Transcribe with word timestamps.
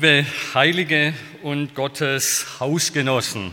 Liebe 0.00 0.24
Heilige 0.54 1.12
und 1.42 1.74
Gottes 1.74 2.60
Hausgenossen, 2.60 3.52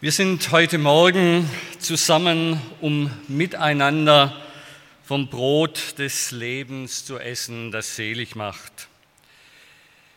wir 0.00 0.10
sind 0.10 0.50
heute 0.50 0.76
Morgen 0.76 1.48
zusammen, 1.78 2.60
um 2.80 3.12
miteinander 3.28 4.36
vom 5.04 5.28
Brot 5.28 6.00
des 6.00 6.32
Lebens 6.32 7.04
zu 7.04 7.20
essen, 7.20 7.70
das 7.70 7.94
selig 7.94 8.34
macht. 8.34 8.88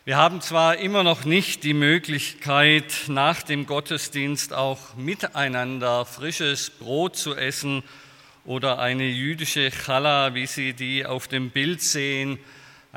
Wir 0.04 0.18
haben 0.18 0.42
zwar 0.42 0.78
immer 0.78 1.04
noch 1.04 1.24
nicht 1.24 1.64
die 1.64 1.76
Möglichkeit, 1.76 2.92
nach 3.10 3.44
dem 3.44 3.68
Gottesdienst 3.68 4.52
auch 4.52 4.96
miteinander 4.96 6.06
frisches 6.06 6.72
Brot 6.72 7.18
zu 7.18 7.36
essen 7.36 7.84
oder 8.46 8.80
eine 8.80 9.06
jüdische 9.06 9.70
Challah, 9.70 10.34
wie 10.34 10.48
Sie 10.48 10.74
die 10.74 11.06
auf 11.06 11.28
dem 11.28 11.52
Bild 11.52 11.84
sehen, 11.84 12.40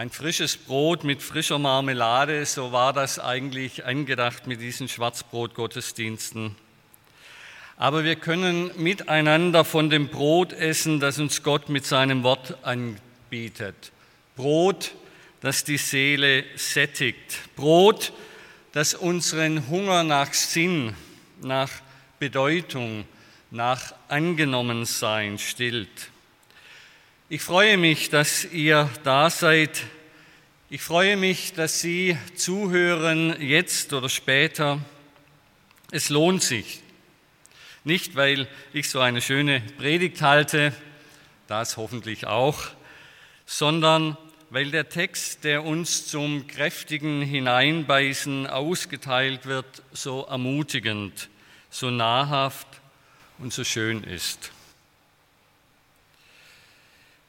ein 0.00 0.08
frisches 0.08 0.56
Brot 0.56 1.04
mit 1.04 1.20
frischer 1.20 1.58
Marmelade, 1.58 2.46
so 2.46 2.72
war 2.72 2.94
das 2.94 3.18
eigentlich 3.18 3.84
angedacht 3.84 4.46
mit 4.46 4.62
diesen 4.62 4.88
Schwarzbrot-Gottesdiensten. 4.88 6.56
Aber 7.76 8.02
wir 8.02 8.16
können 8.16 8.70
miteinander 8.82 9.62
von 9.62 9.90
dem 9.90 10.08
Brot 10.08 10.54
essen, 10.54 11.00
das 11.00 11.18
uns 11.18 11.42
Gott 11.42 11.68
mit 11.68 11.84
seinem 11.84 12.22
Wort 12.22 12.56
anbietet. 12.62 13.92
Brot, 14.36 14.92
das 15.42 15.64
die 15.64 15.76
Seele 15.76 16.44
sättigt. 16.56 17.54
Brot, 17.54 18.14
das 18.72 18.94
unseren 18.94 19.68
Hunger 19.68 20.02
nach 20.02 20.32
Sinn, 20.32 20.94
nach 21.42 21.70
Bedeutung, 22.18 23.04
nach 23.50 23.92
Angenommensein 24.08 25.38
stillt. 25.38 26.10
Ich 27.32 27.42
freue 27.42 27.76
mich, 27.76 28.10
dass 28.10 28.44
ihr 28.44 28.90
da 29.04 29.30
seid. 29.30 29.82
Ich 30.72 30.82
freue 30.82 31.16
mich, 31.16 31.52
dass 31.54 31.80
Sie 31.80 32.16
zuhören, 32.36 33.42
jetzt 33.42 33.92
oder 33.92 34.08
später. 34.08 34.78
Es 35.90 36.10
lohnt 36.10 36.44
sich. 36.44 36.80
Nicht, 37.82 38.14
weil 38.14 38.46
ich 38.72 38.88
so 38.88 39.00
eine 39.00 39.20
schöne 39.20 39.62
Predigt 39.78 40.22
halte, 40.22 40.72
das 41.48 41.76
hoffentlich 41.76 42.28
auch, 42.28 42.68
sondern 43.46 44.16
weil 44.50 44.70
der 44.70 44.88
Text, 44.88 45.42
der 45.42 45.64
uns 45.64 46.06
zum 46.06 46.46
kräftigen 46.46 47.20
Hineinbeißen 47.20 48.46
ausgeteilt 48.46 49.46
wird, 49.46 49.82
so 49.90 50.22
ermutigend, 50.26 51.30
so 51.68 51.90
nahrhaft 51.90 52.68
und 53.38 53.52
so 53.52 53.64
schön 53.64 54.04
ist. 54.04 54.52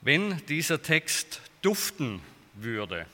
Wenn 0.02 0.46
dieser 0.46 0.84
Text 0.84 1.42
duften 1.64 2.22
würde, 2.54 3.08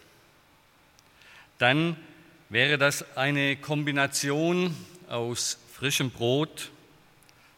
dann 1.58 1.98
wäre 2.50 2.78
das 2.78 3.18
eine 3.18 3.56
Kombination 3.56 4.76
aus 5.10 5.58
frischem 5.74 6.12
Brot, 6.12 6.72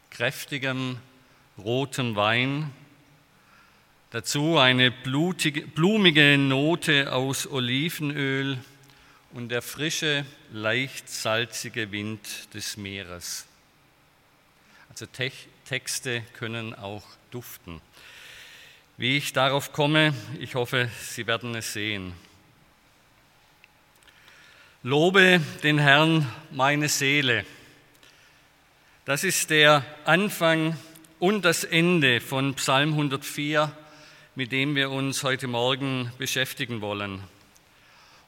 kräftigem 0.10 0.98
rotem 1.58 2.16
Wein, 2.16 2.72
dazu 4.12 4.58
eine 4.58 4.92
blutige, 4.92 5.62
blumige 5.68 6.38
Note 6.38 7.14
aus 7.14 7.48
Olivenöl 7.48 8.58
und 9.32 9.50
der 9.50 9.62
frische, 9.62 10.26
leicht 10.52 11.10
salzige 11.10 11.92
Wind 11.92 12.54
des 12.54 12.78
Meeres. 12.78 13.46
Also 14.90 15.06
Texte 15.66 16.24
können 16.34 16.74
auch 16.74 17.04
duften. 17.32 17.80
Wie 18.98 19.18
ich 19.18 19.32
darauf 19.34 19.72
komme, 19.72 20.14
ich 20.40 20.56
hoffe, 20.56 20.90
Sie 21.02 21.28
werden 21.28 21.56
es 21.56 21.74
sehen. 21.74 22.14
Lobe 24.82 25.42
den 25.62 25.78
Herrn 25.78 26.26
meine 26.52 26.88
Seele. 26.88 27.44
Das 29.04 29.26
ist 29.26 29.50
der 29.50 29.84
Anfang 30.06 30.78
und 31.20 31.44
das 31.44 31.66
Ende 31.66 32.22
von 32.22 32.54
Psalm 32.54 32.92
104, 32.92 33.74
mit 34.36 34.54
dem 34.54 34.78
wir 34.78 34.90
uns 34.90 35.22
heute 35.24 35.48
Morgen 35.48 36.14
beschäftigen 36.18 36.80
wollen. 36.80 37.22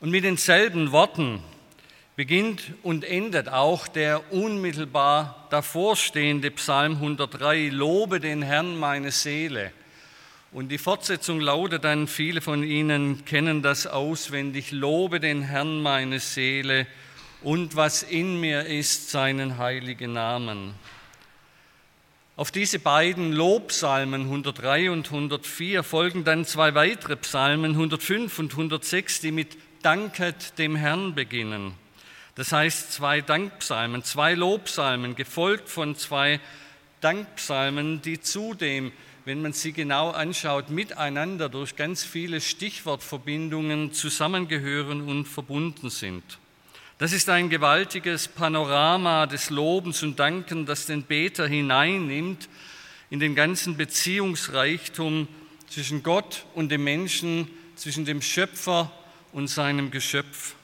Und 0.01 0.09
mit 0.11 0.25
denselben 0.25 0.91
Worten 0.91 1.41
beginnt 2.17 2.73
und 2.83 3.05
endet 3.05 3.47
auch 3.47 3.87
der 3.87 4.33
unmittelbar 4.33 5.47
davorstehende 5.51 6.51
Psalm 6.51 6.95
103, 6.95 7.69
Lobe 7.69 8.19
den 8.19 8.41
Herrn 8.41 8.77
meine 8.77 9.11
Seele. 9.11 9.71
Und 10.53 10.67
die 10.67 10.77
Fortsetzung 10.77 11.39
lautet 11.39 11.85
dann, 11.85 12.07
viele 12.07 12.41
von 12.41 12.63
Ihnen 12.63 13.23
kennen 13.23 13.61
das 13.61 13.87
auswendig, 13.87 14.71
lobe 14.71 15.21
den 15.21 15.43
Herrn 15.43 15.81
meine 15.81 16.19
Seele 16.19 16.87
und 17.41 17.77
was 17.77 18.03
in 18.03 18.37
mir 18.41 18.65
ist, 18.65 19.11
seinen 19.11 19.57
heiligen 19.57 20.11
Namen. 20.11 20.73
Auf 22.35 22.51
diese 22.51 22.79
beiden 22.79 23.31
Lobpsalmen 23.31 24.23
103 24.23 24.91
und 24.91 25.05
104 25.05 25.83
folgen 25.83 26.25
dann 26.25 26.43
zwei 26.43 26.75
weitere 26.75 27.15
Psalmen 27.15 27.71
105 27.71 28.37
und 28.39 28.51
106, 28.51 29.21
die 29.21 29.31
mit 29.31 29.57
Danket 29.83 30.57
dem 30.59 30.75
Herrn 30.75 31.15
beginnen. 31.15 31.75
Das 32.35 32.51
heißt 32.51 32.91
zwei 32.91 33.21
Dankpsalmen, 33.21 34.03
zwei 34.03 34.33
Lobpsalmen, 34.33 35.15
gefolgt 35.15 35.69
von 35.69 35.95
zwei 35.95 36.41
Dankpsalmen, 36.99 38.01
die 38.01 38.19
zudem 38.19 38.91
wenn 39.25 39.41
man 39.41 39.53
sie 39.53 39.71
genau 39.71 40.09
anschaut, 40.11 40.69
miteinander 40.69 41.49
durch 41.49 41.75
ganz 41.75 42.03
viele 42.03 42.41
Stichwortverbindungen 42.41 43.93
zusammengehören 43.93 45.01
und 45.07 45.25
verbunden 45.25 45.89
sind. 45.89 46.23
Das 46.97 47.13
ist 47.13 47.29
ein 47.29 47.49
gewaltiges 47.49 48.27
Panorama 48.27 49.25
des 49.25 49.49
Lobens 49.49 50.03
und 50.03 50.19
Danken, 50.19 50.65
das 50.65 50.85
den 50.85 51.03
Beter 51.03 51.47
hineinnimmt 51.47 52.47
in 53.09 53.19
den 53.19 53.35
ganzen 53.35 53.75
Beziehungsreichtum 53.75 55.27
zwischen 55.67 56.03
Gott 56.03 56.45
und 56.53 56.69
dem 56.69 56.83
Menschen, 56.83 57.47
zwischen 57.75 58.05
dem 58.05 58.21
Schöpfer 58.21 58.91
und 59.31 59.47
seinem 59.47 59.89
Geschöpf. 59.91 60.55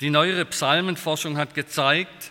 Die 0.00 0.10
neuere 0.10 0.44
Psalmenforschung 0.44 1.38
hat 1.38 1.54
gezeigt, 1.54 2.30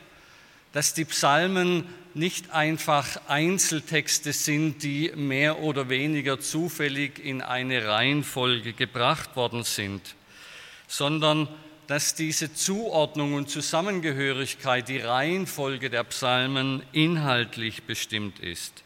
dass 0.74 0.94
die 0.94 1.06
Psalmen 1.06 1.86
nicht 2.18 2.52
einfach 2.52 3.22
Einzeltexte 3.28 4.34
sind, 4.34 4.84
die 4.84 5.12
mehr 5.16 5.60
oder 5.60 5.90
weniger 5.90 6.40
zufällig 6.40 7.24
in 7.24 7.42
eine 7.42 7.88
Reihenfolge 7.88 8.74
gebracht 8.74 9.36
worden 9.36 9.64
sind, 9.64 10.16
sondern 10.88 11.48
dass 11.88 12.16
diese 12.16 12.54
Zuordnung 12.54 13.34
und 13.34 13.50
Zusammengehörigkeit, 13.50 14.90
die 14.90 15.00
Reihenfolge 15.00 15.90
der 15.90 16.04
Psalmen 16.04 16.84
inhaltlich 16.92 17.84
bestimmt 17.84 18.40
ist. 18.40 18.84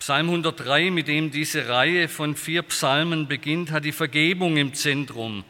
Psalm 0.00 0.30
103, 0.30 0.90
mit 0.90 1.06
dem 1.06 1.30
diese 1.30 1.68
Reihe 1.68 2.08
von 2.08 2.34
vier 2.34 2.62
Psalmen 2.62 3.28
beginnt, 3.28 3.70
hat 3.70 3.84
die 3.84 3.92
Vergebung 3.92 4.56
im 4.56 4.74
Zentrum, 4.74 5.44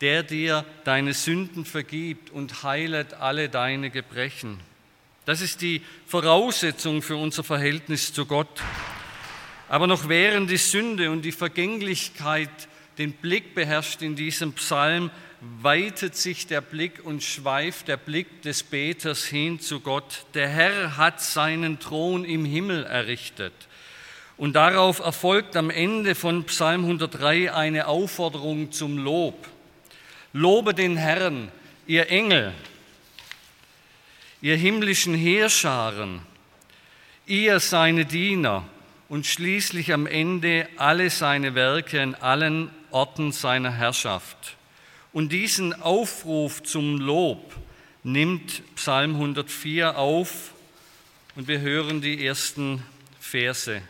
der 0.00 0.22
dir 0.22 0.64
deine 0.84 1.14
Sünden 1.14 1.64
vergibt 1.64 2.30
und 2.30 2.62
heilet 2.62 3.14
alle 3.14 3.48
deine 3.48 3.90
Gebrechen. 3.90 4.67
Das 5.28 5.42
ist 5.42 5.60
die 5.60 5.82
Voraussetzung 6.06 7.02
für 7.02 7.16
unser 7.16 7.44
Verhältnis 7.44 8.14
zu 8.14 8.24
Gott. 8.24 8.62
Aber 9.68 9.86
noch 9.86 10.08
während 10.08 10.48
die 10.48 10.56
Sünde 10.56 11.10
und 11.10 11.20
die 11.20 11.32
Vergänglichkeit 11.32 12.48
den 12.96 13.12
Blick 13.12 13.54
beherrscht 13.54 14.00
in 14.00 14.16
diesem 14.16 14.54
Psalm, 14.54 15.10
weitet 15.60 16.16
sich 16.16 16.46
der 16.46 16.62
Blick 16.62 17.04
und 17.04 17.22
schweift 17.22 17.88
der 17.88 17.98
Blick 17.98 18.40
des 18.40 18.62
Beters 18.62 19.26
hin 19.26 19.60
zu 19.60 19.80
Gott. 19.80 20.24
Der 20.32 20.48
Herr 20.48 20.96
hat 20.96 21.20
seinen 21.20 21.78
Thron 21.78 22.24
im 22.24 22.46
Himmel 22.46 22.86
errichtet. 22.86 23.52
Und 24.38 24.54
darauf 24.54 25.00
erfolgt 25.00 25.56
am 25.56 25.68
Ende 25.68 26.14
von 26.14 26.44
Psalm 26.44 26.84
103 26.84 27.52
eine 27.52 27.86
Aufforderung 27.86 28.72
zum 28.72 28.96
Lob. 28.96 29.46
Lobe 30.32 30.72
den 30.72 30.96
Herrn, 30.96 31.52
ihr 31.86 32.08
Engel, 32.08 32.54
ihr 34.40 34.56
himmlischen 34.56 35.14
Heerscharen, 35.14 36.20
ihr 37.26 37.60
seine 37.60 38.04
Diener 38.04 38.64
und 39.08 39.26
schließlich 39.26 39.92
am 39.92 40.06
Ende 40.06 40.68
alle 40.76 41.10
seine 41.10 41.54
Werke 41.54 42.00
in 42.00 42.14
allen 42.14 42.70
Orten 42.90 43.32
seiner 43.32 43.72
Herrschaft. 43.72 44.56
Und 45.12 45.32
diesen 45.32 45.72
Aufruf 45.82 46.62
zum 46.62 46.98
Lob 46.98 47.54
nimmt 48.04 48.62
Psalm 48.76 49.14
104 49.14 49.98
auf 49.98 50.52
und 51.34 51.48
wir 51.48 51.60
hören 51.60 52.00
die 52.00 52.24
ersten 52.24 52.82
Verse. 53.18 53.82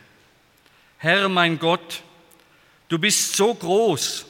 Herr 0.97 1.29
mein 1.29 1.59
Gott, 1.59 2.01
du 2.87 2.97
bist 2.97 3.35
so 3.35 3.53
groß, 3.53 4.25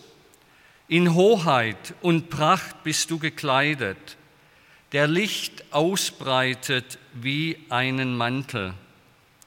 in 0.88 1.14
Hoheit 1.14 1.94
und 2.02 2.30
Pracht 2.30 2.84
bist 2.84 3.12
du 3.12 3.20
gekleidet, 3.20 4.18
der 4.92 5.08
Licht 5.08 5.64
ausbreitet 5.72 6.98
wie 7.14 7.58
einen 7.70 8.18
Mantel, 8.18 8.74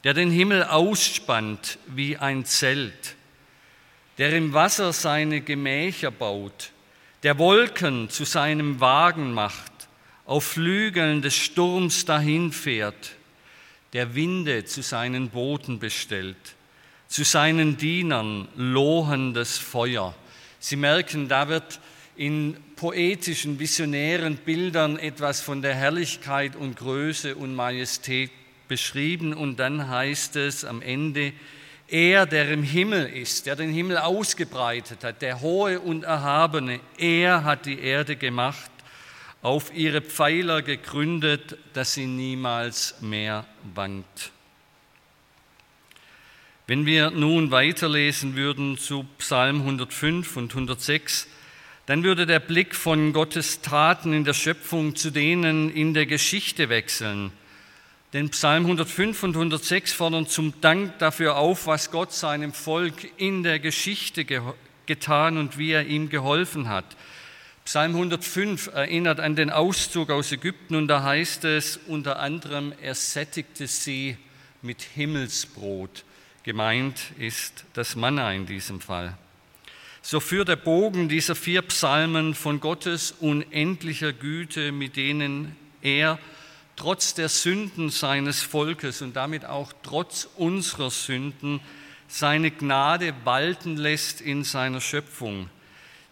der 0.04 0.14
den 0.14 0.30
Himmel 0.30 0.64
ausspannt 0.64 1.78
wie 1.88 2.16
ein 2.16 2.44
Zelt, 2.44 3.16
der 4.18 4.32
im 4.36 4.52
Wasser 4.52 4.92
seine 4.92 5.40
Gemächer 5.40 6.10
baut, 6.10 6.70
der 7.22 7.38
Wolken 7.38 8.08
zu 8.08 8.24
seinem 8.24 8.80
Wagen 8.80 9.32
macht, 9.32 9.72
auf 10.26 10.44
Flügeln 10.44 11.22
des 11.22 11.36
Sturms 11.36 12.04
dahinfährt, 12.04 13.12
der 13.92 14.14
Winde 14.14 14.64
zu 14.64 14.82
seinen 14.82 15.28
Booten 15.28 15.78
bestellt, 15.78 16.36
zu 17.08 17.24
seinen 17.24 17.76
Dienern 17.76 18.48
lohendes 18.56 19.58
Feuer. 19.58 20.14
Sie 20.58 20.76
merken, 20.76 21.28
da 21.28 21.48
wird 21.48 21.80
in 22.16 22.56
poetischen, 22.76 23.58
visionären 23.58 24.36
Bildern 24.36 24.98
etwas 24.98 25.40
von 25.40 25.62
der 25.62 25.74
Herrlichkeit 25.74 26.56
und 26.56 26.76
Größe 26.76 27.34
und 27.34 27.54
Majestät 27.54 28.30
beschrieben 28.68 29.34
und 29.34 29.58
dann 29.58 29.88
heißt 29.88 30.36
es 30.36 30.64
am 30.64 30.82
Ende, 30.82 31.32
er, 31.88 32.24
der 32.24 32.50
im 32.50 32.62
Himmel 32.62 33.06
ist, 33.06 33.46
der 33.46 33.56
den 33.56 33.70
Himmel 33.70 33.98
ausgebreitet 33.98 35.04
hat, 35.04 35.20
der 35.20 35.42
hohe 35.42 35.78
und 35.78 36.04
erhabene, 36.04 36.80
er 36.96 37.44
hat 37.44 37.66
die 37.66 37.78
Erde 37.78 38.16
gemacht, 38.16 38.70
auf 39.42 39.74
ihre 39.74 40.00
Pfeiler 40.00 40.62
gegründet, 40.62 41.58
dass 41.74 41.94
sie 41.94 42.06
niemals 42.06 42.94
mehr 43.00 43.44
wankt. 43.74 44.30
Wenn 46.66 46.86
wir 46.86 47.10
nun 47.10 47.50
weiterlesen 47.50 48.36
würden 48.36 48.78
zu 48.78 49.04
Psalm 49.18 49.60
105 49.60 50.36
und 50.36 50.52
106, 50.52 51.26
dann 51.92 52.04
würde 52.04 52.24
der 52.24 52.40
Blick 52.40 52.74
von 52.74 53.12
Gottes 53.12 53.60
Taten 53.60 54.14
in 54.14 54.24
der 54.24 54.32
Schöpfung 54.32 54.96
zu 54.96 55.10
denen 55.10 55.68
in 55.68 55.92
der 55.92 56.06
Geschichte 56.06 56.70
wechseln. 56.70 57.32
Denn 58.14 58.30
Psalm 58.30 58.62
105 58.62 59.22
und 59.22 59.36
106 59.36 59.92
fordern 59.92 60.26
zum 60.26 60.58
Dank 60.62 60.98
dafür 61.00 61.36
auf, 61.36 61.66
was 61.66 61.90
Gott 61.90 62.14
seinem 62.14 62.54
Volk 62.54 62.94
in 63.18 63.42
der 63.42 63.58
Geschichte 63.58 64.24
getan 64.86 65.36
und 65.36 65.58
wie 65.58 65.72
er 65.72 65.84
ihm 65.84 66.08
geholfen 66.08 66.70
hat. 66.70 66.96
Psalm 67.66 67.92
105 67.92 68.68
erinnert 68.68 69.20
an 69.20 69.36
den 69.36 69.50
Auszug 69.50 70.08
aus 70.08 70.32
Ägypten 70.32 70.76
und 70.76 70.88
da 70.88 71.02
heißt 71.02 71.44
es 71.44 71.78
unter 71.88 72.20
anderem, 72.20 72.72
er 72.80 72.94
sättigte 72.94 73.66
sie 73.66 74.16
mit 74.62 74.80
Himmelsbrot. 74.80 76.04
Gemeint 76.42 77.12
ist 77.18 77.66
das 77.74 77.96
Manna 77.96 78.32
in 78.32 78.46
diesem 78.46 78.80
Fall. 78.80 79.14
So 80.04 80.18
führt 80.18 80.48
der 80.48 80.56
Bogen 80.56 81.08
dieser 81.08 81.36
vier 81.36 81.62
Psalmen 81.62 82.34
von 82.34 82.58
Gottes 82.58 83.14
unendlicher 83.20 84.12
Güte, 84.12 84.72
mit 84.72 84.96
denen 84.96 85.54
er 85.80 86.18
trotz 86.74 87.14
der 87.14 87.28
Sünden 87.28 87.88
seines 87.88 88.42
Volkes 88.42 89.00
und 89.00 89.14
damit 89.14 89.44
auch 89.44 89.72
trotz 89.84 90.28
unserer 90.36 90.90
Sünden 90.90 91.60
seine 92.08 92.50
Gnade 92.50 93.14
walten 93.24 93.76
lässt 93.76 94.20
in 94.20 94.42
seiner 94.42 94.80
Schöpfung. 94.80 95.48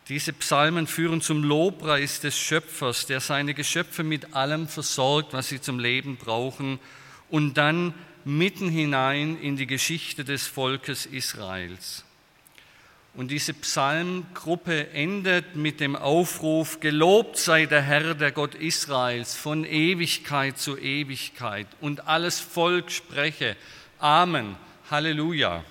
Diese 0.09 0.33
Psalmen 0.35 0.87
führen 0.87 1.21
zum 1.21 1.43
Lobpreis 1.43 2.21
des 2.21 2.39
Schöpfers, 2.39 3.07
der 3.07 3.21
seine 3.21 3.55
Geschöpfe 3.55 4.05
mit 4.05 4.35
allem 4.35 4.69
versorgt, 4.69 5.33
was 5.33 5.49
sie 5.49 5.61
zum 5.61 5.81
Leben 5.81 6.17
brauchen, 6.17 6.79
und 7.29 7.55
dann 7.55 7.93
mitten 8.25 8.69
hinein 8.69 9.37
in 9.41 9.57
die 9.57 9.67
Geschichte 9.67 10.25
des 10.25 10.47
Volkes 10.47 11.07
Israels. 11.07 12.05
Und 13.15 13.29
diese 13.31 13.55
Psalmgruppe 13.55 14.91
endet 14.91 15.57
mit 15.57 15.81
dem 15.81 15.97
Aufruf, 15.97 16.81
Gelobt 16.81 17.37
sei 17.37 17.67
der 17.67 17.83
Herr, 17.83 18.15
der 18.15 18.31
Gott 18.31 18.55
Israels, 18.55 19.35
von 19.35 19.65
Ewigkeit 19.65 20.59
zu 20.59 20.79
Ewigkeit. 20.79 21.67
Und 21.81 22.07
alles 22.07 22.39
Volk 22.39 22.91
spreche, 22.93 23.57
Amen, 23.99 24.57
Halleluja. 24.91 25.65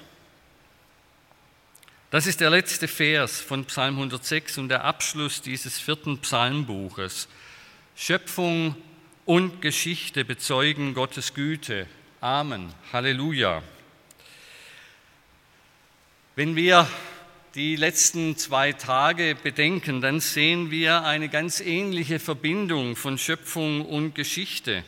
Das 2.12 2.28
ist 2.28 2.42
der 2.42 2.50
letzte 2.50 2.88
Vers 2.88 3.40
von 3.40 3.66
Psalm 3.66 3.96
106 3.96 4.58
und 4.58 4.70
der 4.70 4.84
Abschluss 4.84 5.42
dieses 5.42 5.80
vierten 5.80 6.20
Psalmbuches. 6.20 7.28
Schöpfung 7.96 8.76
und 9.26 9.62
Geschichte 9.62 10.26
bezeugen 10.26 10.94
Gottes 10.94 11.34
Güte. 11.34 11.88
Amen, 12.20 12.74
Halleluja. 12.92 13.62
Wenn 16.36 16.56
wir 16.56 16.88
die 17.56 17.76
letzten 17.76 18.38
zwei 18.38 18.74
Tage 18.74 19.36
bedenken, 19.36 20.02
dann 20.02 20.20
sehen 20.20 20.70
wir 20.70 21.04
eine 21.04 21.30
ganz 21.30 21.60
ähnliche 21.60 22.20
Verbindung 22.20 22.96
von 22.96 23.18
Schöpfung 23.18 23.86
und 23.86 24.14
Geschichte. 24.14 24.84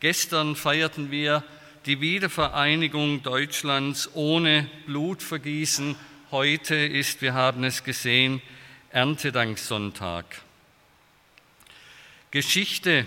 Gestern 0.00 0.56
feierten 0.56 1.10
wir 1.10 1.44
die 1.84 2.00
Wiedervereinigung 2.00 3.22
Deutschlands 3.22 4.10
ohne 4.14 4.70
Blutvergießen. 4.86 5.96
Heute 6.30 6.74
ist, 6.74 7.20
wir 7.20 7.34
haben 7.34 7.64
es 7.64 7.84
gesehen, 7.84 8.40
Erntedanksonntag. 8.90 10.24
Geschichte 12.30 13.04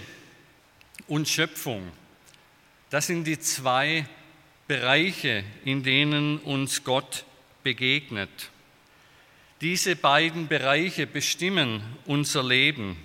und 1.07 1.27
Schöpfung, 1.27 1.91
das 2.91 3.07
sind 3.07 3.25
die 3.25 3.39
zwei 3.39 4.05
Bereiche, 4.67 5.43
in 5.65 5.81
denen 5.81 6.37
uns 6.39 6.83
Gott 6.83 7.25
begegnet. 7.63 8.51
Diese 9.61 9.95
beiden 9.95 10.47
Bereiche 10.47 11.07
bestimmen 11.07 11.81
unser 12.05 12.43
Leben. 12.43 12.95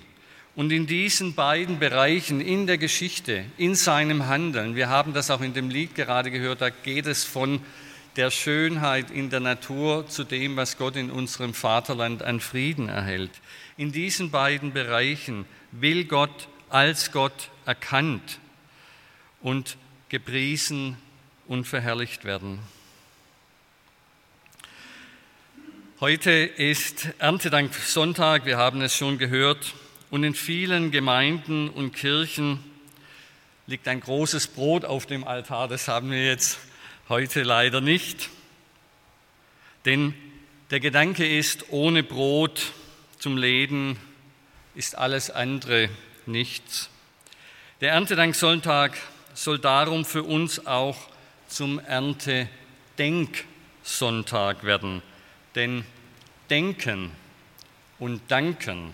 Und 0.55 0.71
in 0.71 0.85
diesen 0.85 1.33
beiden 1.33 1.79
Bereichen, 1.79 2.39
in 2.39 2.67
der 2.67 2.77
Geschichte, 2.77 3.45
in 3.57 3.73
seinem 3.73 4.27
Handeln, 4.27 4.75
wir 4.75 4.87
haben 4.87 5.13
das 5.13 5.31
auch 5.31 5.41
in 5.41 5.55
dem 5.55 5.71
Lied 5.71 5.95
gerade 5.95 6.29
gehört, 6.29 6.61
da 6.61 6.69
geht 6.69 7.07
es 7.07 7.23
von 7.23 7.59
der 8.17 8.29
Schönheit 8.29 9.09
in 9.09 9.31
der 9.31 9.39
Natur 9.39 10.07
zu 10.07 10.23
dem, 10.23 10.55
was 10.55 10.77
Gott 10.77 10.95
in 10.95 11.09
unserem 11.09 11.55
Vaterland 11.55 12.21
an 12.21 12.39
Frieden 12.39 12.87
erhält. 12.87 13.31
In 13.75 13.91
diesen 13.91 14.29
beiden 14.29 14.73
Bereichen 14.73 15.45
will 15.71 16.05
Gott 16.05 16.47
als 16.69 17.11
Gott 17.11 17.49
erkannt 17.65 18.39
und 19.41 19.77
gepriesen 20.09 20.97
und 21.47 21.65
verherrlicht 21.65 22.25
werden. 22.25 22.59
Heute 26.03 26.31
ist 26.31 27.07
Erntedank-Sonntag, 27.19 28.45
wir 28.45 28.57
haben 28.57 28.81
es 28.81 28.93
schon 28.93 29.17
gehört, 29.17 29.73
und 30.11 30.25
in 30.25 30.35
vielen 30.35 30.91
Gemeinden 30.91 31.69
und 31.69 31.93
Kirchen 31.93 32.59
liegt 33.67 33.87
ein 33.87 34.01
großes 34.01 34.47
Brot 34.47 34.83
auf 34.83 35.05
dem 35.05 35.25
Altar. 35.25 35.69
Das 35.69 35.87
haben 35.87 36.11
wir 36.11 36.25
jetzt 36.25 36.59
heute 37.07 37.43
leider 37.43 37.79
nicht. 37.79 38.29
Denn 39.85 40.13
der 40.71 40.81
Gedanke 40.81 41.25
ist, 41.25 41.67
ohne 41.69 42.03
Brot 42.03 42.73
zum 43.17 43.37
Leben 43.37 43.97
ist 44.75 44.97
alles 44.97 45.29
andere 45.29 45.87
nichts. 46.25 46.89
Der 47.79 47.93
Erntedank-Sonntag 47.93 48.97
soll 49.35 49.57
darum 49.57 50.03
für 50.03 50.23
uns 50.23 50.67
auch 50.67 50.97
zum 51.47 51.79
Erntedenksonntag 51.79 54.65
werden. 54.65 55.01
Denn 55.55 55.85
Denken 56.53 57.11
und 57.97 58.29
Danken 58.29 58.93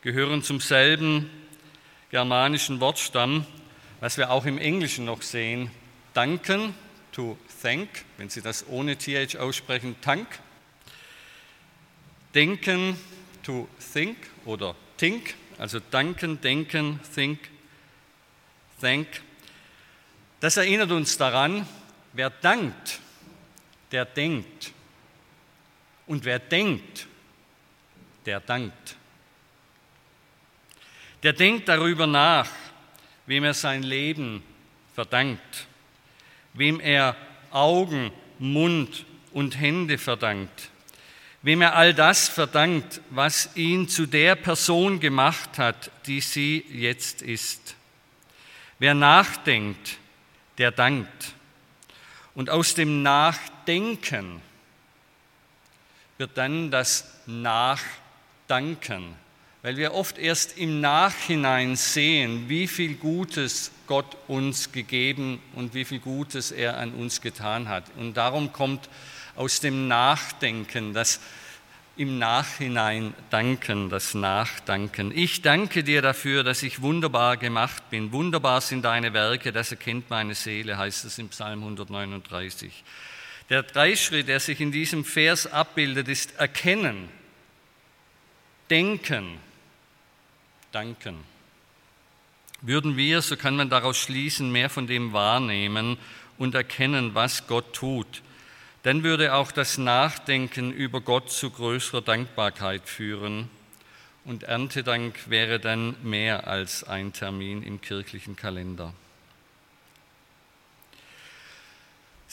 gehören 0.00 0.42
zum 0.42 0.58
selben 0.58 1.28
germanischen 2.10 2.80
Wortstamm, 2.80 3.44
was 4.00 4.16
wir 4.16 4.30
auch 4.30 4.46
im 4.46 4.56
Englischen 4.56 5.04
noch 5.04 5.20
sehen. 5.20 5.70
Danken, 6.14 6.74
to 7.12 7.36
thank, 7.60 8.06
wenn 8.16 8.30
Sie 8.30 8.40
das 8.40 8.66
ohne 8.68 8.96
TH 8.96 9.36
aussprechen, 9.36 9.96
Tank. 10.00 10.26
Denken, 12.34 12.96
to 13.42 13.68
think 13.92 14.16
oder 14.46 14.74
think, 14.96 15.34
also 15.58 15.78
danken, 15.78 16.40
denken, 16.40 17.00
think, 17.14 17.38
thank. 18.80 19.08
Das 20.40 20.56
erinnert 20.56 20.90
uns 20.90 21.18
daran, 21.18 21.68
wer 22.14 22.30
dankt, 22.30 22.98
der 23.90 24.06
denkt. 24.06 24.72
Und 26.06 26.24
wer 26.24 26.38
denkt, 26.38 27.06
der 28.26 28.40
dankt. 28.40 28.96
Der 31.22 31.32
denkt 31.32 31.68
darüber 31.68 32.06
nach, 32.06 32.48
wem 33.26 33.44
er 33.44 33.54
sein 33.54 33.82
Leben 33.82 34.42
verdankt, 34.94 35.66
wem 36.54 36.80
er 36.80 37.16
Augen, 37.50 38.10
Mund 38.38 39.04
und 39.32 39.58
Hände 39.60 39.98
verdankt. 39.98 40.70
Wem 41.42 41.60
er 41.60 41.74
all 41.74 41.92
das 41.92 42.28
verdankt, 42.28 43.00
was 43.10 43.50
ihn 43.56 43.88
zu 43.88 44.06
der 44.06 44.36
Person 44.36 45.00
gemacht 45.00 45.58
hat, 45.58 45.90
die 46.06 46.20
sie 46.20 46.64
jetzt 46.70 47.20
ist. 47.22 47.74
Wer 48.78 48.94
nachdenkt, 48.94 49.98
der 50.58 50.70
dankt. 50.70 51.34
Und 52.34 52.48
aus 52.48 52.74
dem 52.74 53.02
Nachdenken 53.02 54.40
wird 56.22 56.38
dann 56.38 56.70
das 56.70 57.04
Nachdanken, 57.26 59.16
weil 59.62 59.76
wir 59.76 59.92
oft 59.92 60.18
erst 60.18 60.56
im 60.56 60.80
Nachhinein 60.80 61.74
sehen, 61.74 62.48
wie 62.48 62.68
viel 62.68 62.94
Gutes 62.94 63.72
Gott 63.88 64.16
uns 64.28 64.70
gegeben 64.70 65.42
und 65.56 65.74
wie 65.74 65.84
viel 65.84 65.98
Gutes 65.98 66.52
er 66.52 66.78
an 66.78 66.92
uns 66.92 67.22
getan 67.22 67.68
hat. 67.68 67.86
Und 67.96 68.16
darum 68.16 68.52
kommt 68.52 68.88
aus 69.34 69.58
dem 69.58 69.88
Nachdenken, 69.88 70.94
das 70.94 71.18
im 71.96 72.20
Nachhinein 72.20 73.14
danken, 73.30 73.90
das 73.90 74.14
Nachdanken. 74.14 75.10
Ich 75.12 75.42
danke 75.42 75.82
dir 75.82 76.02
dafür, 76.02 76.44
dass 76.44 76.62
ich 76.62 76.82
wunderbar 76.82 77.36
gemacht 77.36 77.90
bin. 77.90 78.12
Wunderbar 78.12 78.60
sind 78.60 78.84
deine 78.84 79.12
Werke, 79.12 79.50
das 79.50 79.72
erkennt 79.72 80.08
meine 80.08 80.36
Seele, 80.36 80.78
heißt 80.78 81.04
es 81.04 81.18
im 81.18 81.30
Psalm 81.30 81.64
139. 81.64 82.84
Der 83.48 83.62
Dreischritt, 83.62 84.28
der 84.28 84.40
sich 84.40 84.60
in 84.60 84.72
diesem 84.72 85.04
Vers 85.04 85.46
abbildet, 85.46 86.08
ist 86.08 86.36
erkennen, 86.36 87.08
denken, 88.70 89.38
danken. 90.70 91.16
Würden 92.60 92.96
wir, 92.96 93.22
so 93.22 93.36
kann 93.36 93.56
man 93.56 93.70
daraus 93.70 93.98
schließen, 93.98 94.50
mehr 94.52 94.70
von 94.70 94.86
dem 94.86 95.12
wahrnehmen 95.12 95.98
und 96.38 96.54
erkennen, 96.54 97.14
was 97.14 97.46
Gott 97.46 97.74
tut, 97.74 98.22
dann 98.84 99.02
würde 99.02 99.34
auch 99.34 99.52
das 99.52 99.78
Nachdenken 99.78 100.72
über 100.72 101.00
Gott 101.00 101.30
zu 101.30 101.50
größerer 101.50 102.02
Dankbarkeit 102.02 102.88
führen 102.88 103.48
und 104.24 104.44
Erntedank 104.44 105.28
wäre 105.28 105.58
dann 105.58 105.96
mehr 106.02 106.46
als 106.46 106.84
ein 106.84 107.12
Termin 107.12 107.62
im 107.62 107.80
kirchlichen 107.80 108.36
Kalender. 108.36 108.94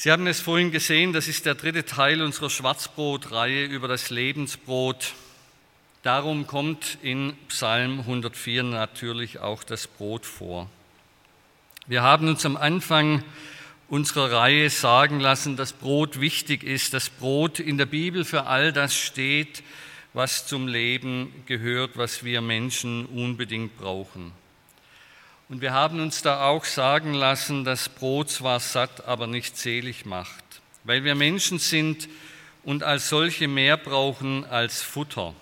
Sie 0.01 0.13
haben 0.13 0.27
es 0.27 0.39
vorhin 0.39 0.71
gesehen, 0.71 1.11
das 1.11 1.27
ist 1.27 1.45
der 1.45 1.55
dritte 1.55 1.83
Teil 1.83 2.21
unserer 2.21 2.49
Schwarzbrotreihe 2.49 3.65
über 3.65 3.89
das 3.89 4.09
Lebensbrot. 4.09 5.13
Darum 6.03 6.47
kommt 6.47 6.97
in 7.01 7.33
Psalm 7.49 7.99
104 7.99 8.63
natürlich 8.63 9.39
auch 9.39 9.61
das 9.61 9.87
Brot 9.87 10.25
vor. 10.25 10.69
Wir 11.85 12.01
haben 12.01 12.29
uns 12.29 12.45
am 12.45 12.55
Anfang 12.55 13.25
unserer 13.89 14.31
Reihe 14.31 14.69
sagen 14.69 15.19
lassen, 15.19 15.57
dass 15.57 15.73
Brot 15.73 16.21
wichtig 16.21 16.63
ist, 16.63 16.93
dass 16.93 17.09
Brot 17.09 17.59
in 17.59 17.77
der 17.77 17.85
Bibel 17.85 18.23
für 18.23 18.45
all 18.45 18.71
das 18.71 18.95
steht, 18.95 19.63
was 20.13 20.47
zum 20.47 20.69
Leben 20.69 21.43
gehört, 21.45 21.97
was 21.97 22.23
wir 22.23 22.39
Menschen 22.39 23.05
unbedingt 23.05 23.77
brauchen. 23.77 24.31
Und 25.49 25.61
wir 25.61 25.73
haben 25.73 25.99
uns 25.99 26.21
da 26.21 26.47
auch 26.47 26.63
sagen 26.63 27.15
lassen, 27.15 27.65
dass 27.65 27.89
Brot 27.89 28.29
zwar 28.29 28.59
satt, 28.59 29.05
aber 29.05 29.25
nicht 29.25 29.57
selig 29.57 30.05
macht, 30.05 30.43
weil 30.83 31.03
wir 31.03 31.15
Menschen 31.15 31.57
sind 31.57 32.07
und 32.63 32.83
als 32.83 33.09
solche 33.09 33.47
mehr 33.47 33.75
brauchen 33.75 34.45
als 34.45 34.83
Futter. 34.83 35.33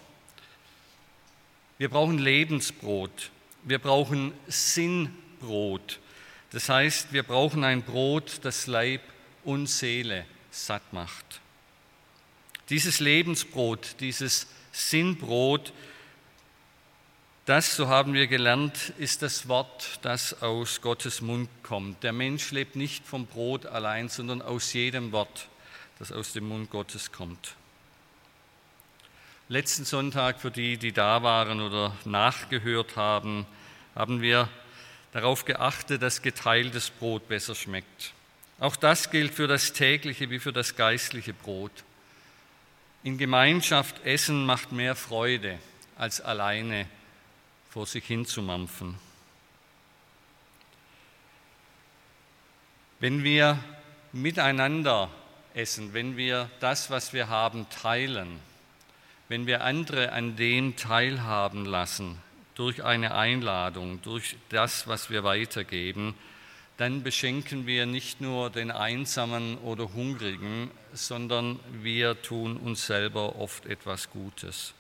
Wir 1.78 1.90
brauchen 1.90 2.20
Lebensbrot, 2.20 3.32
wir 3.64 3.80
brauchen 3.80 4.32
Sinnbrot, 4.48 6.00
das 6.52 6.70
heißt, 6.70 7.12
wir 7.12 7.24
brauchen 7.24 7.66
ein 7.66 7.84
Brot, 7.84 8.40
das 8.44 8.66
Leib 8.66 9.02
und 9.44 9.68
Seele 9.68 10.26
satt 10.52 10.94
macht. 10.94 11.42
Dieses 12.70 13.02
Lebensbrot, 13.02 13.98
dieses 14.00 14.48
Sinnbrot, 14.72 15.74
das, 17.48 17.78
so 17.78 17.88
haben 17.88 18.14
wir 18.14 18.28
gelernt, 18.28 18.92
ist 18.98 19.22
das 19.22 19.48
Wort, 19.48 20.00
das 20.02 20.42
aus 20.44 20.82
Gottes 20.82 21.22
Mund 21.22 21.50
kommt. 21.64 22.04
Der 22.04 22.12
Mensch 22.12 22.52
lebt 22.52 22.76
nicht 22.76 23.08
vom 23.08 23.26
Brot 23.26 23.66
allein, 23.66 24.10
sondern 24.10 24.42
aus 24.42 24.74
jedem 24.74 25.14
Wort, 25.14 25.48
das 25.98 26.12
aus 26.12 26.34
dem 26.34 26.50
Mund 26.50 26.70
Gottes 26.70 27.14
kommt. 27.14 27.56
Letzten 29.48 29.86
Sonntag, 29.86 30.42
für 30.42 30.52
die, 30.52 30.76
die 30.76 30.92
da 30.92 31.24
waren 31.24 31.62
oder 31.62 31.96
nachgehört 32.04 32.98
haben, 32.98 33.46
haben 33.96 34.22
wir 34.22 34.50
darauf 35.14 35.46
geachtet, 35.46 36.02
dass 36.02 36.22
geteiltes 36.22 36.90
Brot 36.90 37.30
besser 37.30 37.56
schmeckt. 37.56 38.12
Auch 38.60 38.76
das 38.76 39.10
gilt 39.10 39.34
für 39.34 39.48
das 39.48 39.72
tägliche 39.72 40.30
wie 40.30 40.40
für 40.40 40.52
das 40.52 40.76
geistliche 40.76 41.32
Brot. 41.34 41.72
In 43.04 43.18
Gemeinschaft 43.18 44.04
essen 44.04 44.46
macht 44.46 44.74
mehr 44.74 44.98
Freude, 44.98 45.60
als 45.96 46.20
alleine 46.20 46.88
vor 47.70 47.86
sich 47.86 48.06
hin 48.06 48.26
zu 48.26 48.42
mampfen. 48.42 48.96
Wenn 53.00 53.24
wir 53.24 53.60
miteinander 54.12 55.10
essen, 55.54 55.94
wenn 55.94 56.18
wir 56.18 56.50
das, 56.60 56.90
was 56.90 57.14
wir 57.14 57.30
haben, 57.30 57.68
teilen, 57.70 58.40
wenn 59.30 59.46
wir 59.46 59.64
andere 59.64 60.14
an 60.14 60.36
dem 60.36 60.76
teilhaben 60.76 61.66
lassen, 61.66 62.18
durch 62.56 62.84
eine 62.84 63.14
Einladung, 63.14 64.02
durch 64.02 64.36
das, 64.50 64.88
was 64.88 65.10
wir 65.10 65.24
weitergeben, 65.24 66.16
dann 66.78 67.04
beschenken 67.04 67.68
wir 67.68 67.86
nicht 67.86 68.22
nur 68.22 68.50
den 68.50 68.72
Einsamen 68.72 69.58
oder 69.60 69.94
Hungrigen, 69.94 70.72
sondern 70.94 71.60
wir 71.72 72.22
tun 72.22 72.58
uns 72.58 72.88
selber 72.88 73.36
oft 73.36 73.66
etwas 73.66 74.10
Gutes. 74.10 74.74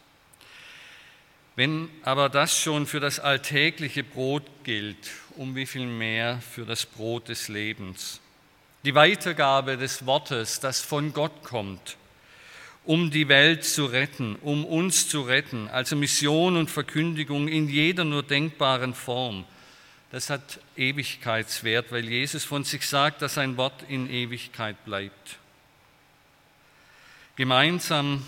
Wenn 1.57 1.89
aber 2.03 2.29
das 2.29 2.55
schon 2.55 2.85
für 2.85 2.99
das 2.99 3.19
alltägliche 3.19 4.03
Brot 4.03 4.43
gilt, 4.63 5.09
um 5.37 5.55
wie 5.55 5.65
viel 5.65 5.87
mehr 5.87 6.39
für 6.39 6.65
das 6.65 6.85
Brot 6.85 7.29
des 7.29 7.47
Lebens. 7.47 8.21
Die 8.85 8.93
Weitergabe 8.93 9.75
des 9.75 10.05
Wortes, 10.05 10.59
das 10.59 10.81
von 10.81 11.13
Gott 11.13 11.41
kommt, 11.41 11.97
um 12.85 13.09
die 13.09 13.27
Welt 13.27 13.65
zu 13.65 13.87
retten, 13.87 14.35
um 14.35 14.65
uns 14.65 15.09
zu 15.09 15.23
retten. 15.23 15.67
Also 15.69 15.95
Mission 15.95 16.57
und 16.57 16.69
Verkündigung 16.69 17.47
in 17.47 17.67
jeder 17.67 18.03
nur 18.03 18.21
denkbaren 18.21 18.93
Form. 18.93 19.43
Das 20.11 20.29
hat 20.29 20.59
Ewigkeitswert, 20.75 21.91
weil 21.91 22.07
Jesus 22.07 22.43
von 22.43 22.65
sich 22.65 22.87
sagt, 22.87 23.23
dass 23.23 23.33
sein 23.33 23.57
Wort 23.57 23.83
in 23.87 24.11
Ewigkeit 24.11 24.85
bleibt. 24.85 25.39
Gemeinsam 27.35 28.23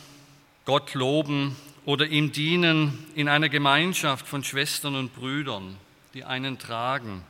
Gott 0.65 0.95
loben 0.95 1.55
oder 1.89 2.05
ihm 2.05 2.31
dienen 2.31 3.03
in 3.15 3.27
einer 3.27 3.49
Gemeinschaft 3.49 4.27
von 4.27 4.43
Schwestern 4.43 4.95
und 4.95 5.15
Brüdern, 5.15 5.75
die 6.13 6.23
einen 6.23 6.59
tragen 6.59 7.23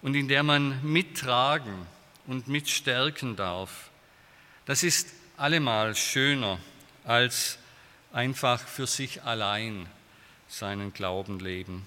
und 0.00 0.14
in 0.14 0.28
der 0.28 0.44
man 0.44 0.80
mittragen 0.84 1.74
und 2.28 2.46
mitstärken 2.46 3.34
darf. 3.34 3.90
Das 4.64 4.84
ist 4.84 5.08
allemal 5.36 5.96
schöner, 5.96 6.60
als 7.02 7.58
einfach 8.12 8.60
für 8.60 8.86
sich 8.86 9.24
allein 9.24 9.88
seinen 10.46 10.92
Glauben 10.92 11.40
leben. 11.40 11.84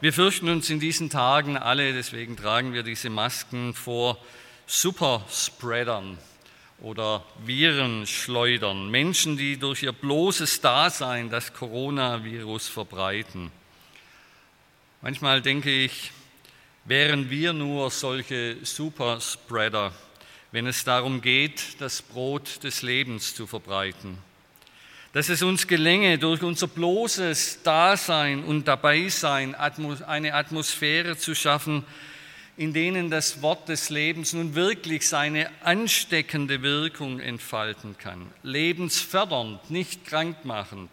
Wir 0.00 0.14
fürchten 0.14 0.48
uns 0.48 0.70
in 0.70 0.80
diesen 0.80 1.10
Tagen 1.10 1.58
alle, 1.58 1.92
deswegen 1.92 2.38
tragen 2.38 2.72
wir 2.72 2.84
diese 2.84 3.10
Masken 3.10 3.74
vor 3.74 4.16
Superspreadern 4.66 6.16
oder 6.80 7.24
Virenschleudern, 7.44 8.90
Menschen, 8.90 9.36
die 9.36 9.58
durch 9.58 9.82
ihr 9.82 9.92
bloßes 9.92 10.60
Dasein 10.60 11.30
das 11.30 11.52
Coronavirus 11.52 12.68
verbreiten. 12.68 13.50
Manchmal 15.00 15.40
denke 15.40 15.70
ich, 15.70 16.10
wären 16.84 17.30
wir 17.30 17.52
nur 17.52 17.90
solche 17.90 18.56
Superspreader, 18.62 19.92
wenn 20.52 20.66
es 20.66 20.84
darum 20.84 21.20
geht, 21.20 21.80
das 21.80 22.02
Brot 22.02 22.62
des 22.62 22.82
Lebens 22.82 23.34
zu 23.34 23.46
verbreiten. 23.46 24.18
Dass 25.12 25.28
es 25.30 25.42
uns 25.42 25.66
gelänge, 25.66 26.18
durch 26.18 26.42
unser 26.42 26.66
bloßes 26.66 27.62
Dasein 27.62 28.44
und 28.44 28.68
Dabeisein 28.68 29.54
eine 29.54 30.34
Atmosphäre 30.34 31.16
zu 31.16 31.34
schaffen, 31.34 31.84
in 32.56 32.72
denen 32.72 33.10
das 33.10 33.42
Wort 33.42 33.68
des 33.68 33.90
Lebens 33.90 34.32
nun 34.32 34.54
wirklich 34.54 35.08
seine 35.08 35.50
ansteckende 35.62 36.62
Wirkung 36.62 37.20
entfalten 37.20 37.96
kann. 37.98 38.26
Lebensfördernd, 38.42 39.70
nicht 39.70 40.06
krankmachend, 40.06 40.90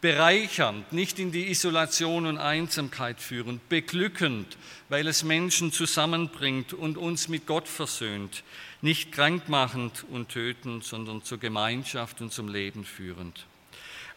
bereichernd, 0.00 0.92
nicht 0.92 1.18
in 1.18 1.30
die 1.30 1.48
Isolation 1.50 2.26
und 2.26 2.38
Einsamkeit 2.38 3.20
führend, 3.20 3.68
beglückend, 3.68 4.56
weil 4.88 5.06
es 5.06 5.22
Menschen 5.22 5.70
zusammenbringt 5.70 6.72
und 6.74 6.98
uns 6.98 7.28
mit 7.28 7.46
Gott 7.46 7.68
versöhnt, 7.68 8.42
nicht 8.82 9.12
krankmachend 9.12 10.04
und 10.10 10.28
tötend, 10.28 10.84
sondern 10.84 11.22
zur 11.22 11.38
Gemeinschaft 11.38 12.20
und 12.20 12.32
zum 12.32 12.48
Leben 12.48 12.84
führend. 12.84 13.46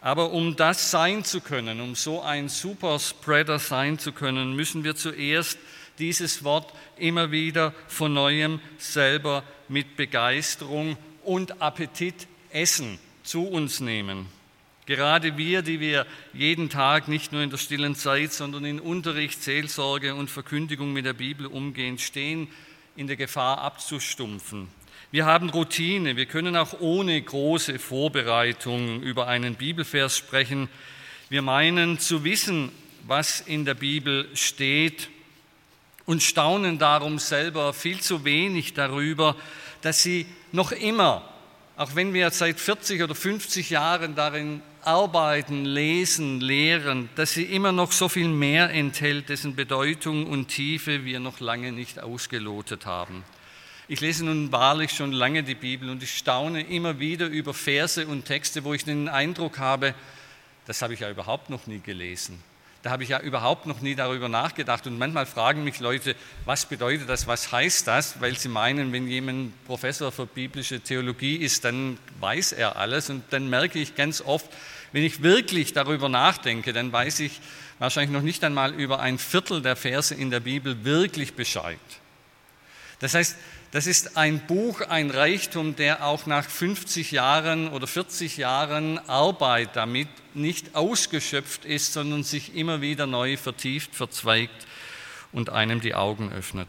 Aber 0.02 0.32
um 0.32 0.56
das 0.56 0.92
sein 0.92 1.24
zu 1.24 1.42
können, 1.42 1.82
um 1.82 1.94
so 1.94 2.22
ein 2.22 2.50
Superspreader 2.50 3.60
sein 3.60 4.00
zu 4.00 4.12
können, 4.12 4.56
müssen 4.56 4.84
wir 4.84 4.96
zuerst 4.96 5.60
dieses 6.00 6.44
Wort 6.44 6.74
immer 6.98 7.32
wieder 7.32 7.74
von 7.88 8.14
neuem 8.14 8.60
selber 8.78 9.44
mit 9.68 9.96
Begeisterung 9.96 10.98
und 11.24 11.62
Appetit 11.62 12.28
essen, 12.52 12.98
zu 13.24 13.48
uns 13.48 13.80
nehmen. 13.80 14.26
Gerade 14.86 15.38
wir, 15.38 15.62
die 15.62 15.80
wir 15.80 16.08
jeden 16.34 16.70
Tag 16.70 17.08
nicht 17.08 17.32
nur 17.32 17.44
in 17.44 17.52
der 17.52 17.58
stillen 17.58 17.94
Zeit, 17.94 18.34
sondern 18.34 18.66
in 18.66 18.80
Unterricht, 18.80 19.44
Seelsorge 19.44 20.16
und 20.16 20.32
Verkündigung 20.32 20.94
mit 20.94 21.06
der 21.06 21.14
Bibel 21.14 21.46
umgehen, 21.46 22.00
stehen 22.00 22.48
in 22.96 23.06
der 23.06 23.16
Gefahr 23.16 23.60
abzustumpfen. 23.60 24.68
Wir 25.12 25.28
haben 25.28 25.52
Routine, 25.52 26.16
wir 26.16 26.26
können 26.26 26.56
auch 26.56 26.80
ohne 26.80 27.22
große 27.22 27.78
Vorbereitung 27.78 29.02
über 29.04 29.28
einen 29.28 29.56
Bibelvers 29.56 30.18
sprechen. 30.18 30.70
Wir 31.30 31.44
meinen 31.44 32.00
zu 32.00 32.24
wissen, 32.24 32.72
was 33.06 33.42
in 33.42 33.66
der 33.66 33.76
Bibel 33.76 34.28
steht 34.34 35.10
und 36.10 36.24
staunen 36.24 36.80
darum 36.80 37.20
selber 37.20 37.72
viel 37.72 38.00
zu 38.00 38.26
wenig 38.26 38.74
darüber, 38.74 39.36
dass 39.82 40.02
sie 40.02 40.26
noch 40.52 40.72
immer, 40.72 41.22
auch 41.78 41.94
wenn 41.94 42.16
wir 42.16 42.32
seit 42.32 42.60
40 42.60 43.04
oder 43.04 43.14
50 43.14 43.70
Jahren 43.70 44.16
darin 44.16 44.64
arbeiten, 44.82 45.66
lesen, 45.66 46.42
lehren, 46.42 47.10
dass 47.16 47.34
sie 47.34 47.44
immer 47.44 47.72
noch 47.72 47.92
so 47.92 48.10
viel 48.10 48.28
mehr 48.28 48.72
enthält, 48.72 49.30
dessen 49.30 49.56
Bedeutung 49.56 50.26
und 50.26 50.48
Tiefe 50.48 51.06
wir 51.06 51.20
noch 51.20 51.42
lange 51.42 51.72
nicht 51.72 52.00
ausgelotet 52.00 52.88
haben. 52.88 53.24
Ich 53.88 54.02
lese 54.02 54.26
nun 54.26 54.52
wahrlich 54.52 54.90
schon 54.90 55.12
lange 55.12 55.44
die 55.44 55.54
Bibel 55.54 55.92
und 55.92 56.02
ich 56.02 56.18
staune 56.18 56.62
immer 56.62 56.98
wieder 56.98 57.28
über 57.28 57.54
Verse 57.54 58.08
und 58.08 58.26
Texte, 58.26 58.64
wo 58.64 58.74
ich 58.74 58.84
den 58.84 59.10
Eindruck 59.10 59.60
habe, 59.60 59.94
das 60.66 60.82
habe 60.82 60.96
ich 60.96 61.02
ja 61.02 61.12
überhaupt 61.12 61.52
noch 61.52 61.68
nie 61.68 61.82
gelesen. 61.82 62.49
Da 62.82 62.92
habe 62.92 63.04
ich 63.04 63.10
ja 63.10 63.20
überhaupt 63.20 63.66
noch 63.66 63.82
nie 63.82 63.96
darüber 63.96 64.30
nachgedacht. 64.30 64.88
Und 64.88 64.98
manchmal 64.98 65.26
fragen 65.26 65.66
mich 65.66 65.80
Leute, 65.80 66.16
was 66.46 66.66
bedeutet 66.66 67.10
das, 67.10 67.28
was 67.28 67.52
heißt 67.52 67.86
das? 67.88 68.22
Weil 68.22 68.38
sie 68.38 68.48
meinen, 68.48 68.94
wenn 68.94 69.08
jemand 69.08 69.66
Professor 69.66 70.12
für 70.12 70.26
biblische 70.26 70.80
Theologie 70.80 71.36
ist, 71.36 71.66
dann 71.66 71.98
weiß 72.22 72.54
er 72.54 72.78
alles. 72.78 73.10
Und 73.10 73.24
dann 73.32 73.50
merke 73.50 73.80
ich 73.80 73.96
ganz 73.96 74.22
oft, 74.22 74.50
wenn 74.94 75.04
ich 75.04 75.22
wirklich 75.22 75.74
darüber 75.74 76.08
nachdenke, 76.08 76.72
dann 76.72 76.92
weiß 76.92 77.20
ich 77.20 77.42
wahrscheinlich 77.80 78.12
noch 78.12 78.22
nicht 78.22 78.44
einmal 78.44 78.74
über 78.74 79.00
ein 79.00 79.18
Viertel 79.18 79.62
der 79.62 79.76
Verse 79.76 80.16
in 80.16 80.32
der 80.32 80.40
Bibel 80.40 80.84
wirklich 80.86 81.34
Bescheid. 81.34 81.80
Das 83.00 83.14
heißt, 83.14 83.38
das 83.72 83.86
ist 83.86 84.18
ein 84.18 84.46
Buch, 84.48 84.82
ein 84.82 85.12
Reichtum, 85.12 85.76
der 85.76 86.04
auch 86.04 86.26
nach 86.26 86.46
50 86.46 87.12
Jahren 87.12 87.70
oder 87.70 87.86
40 87.86 88.38
Jahren 88.38 88.98
Arbeit 89.08 89.76
damit 89.76 90.10
nicht 90.34 90.76
ausgeschöpft 90.76 91.66
ist, 91.66 91.94
sondern 91.94 92.24
sich 92.24 92.56
immer 92.56 92.82
wieder 92.82 93.06
neu 93.06 93.38
vertieft, 93.38 93.96
verzweigt 93.96 94.68
und 95.32 95.52
einem 95.52 95.82
die 95.82 95.94
Augen 95.94 96.32
öffnet. 96.32 96.68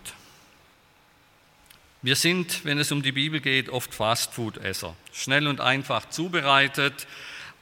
Wir 2.02 2.16
sind, 2.16 2.64
wenn 2.64 2.78
es 2.78 2.92
um 2.92 3.02
die 3.02 3.12
Bibel 3.12 3.40
geht, 3.40 3.68
oft 3.68 3.94
Fastfood-Esser. 3.94 4.94
Schnell 5.12 5.46
und 5.46 5.60
einfach 5.60 6.08
zubereitet, 6.08 7.06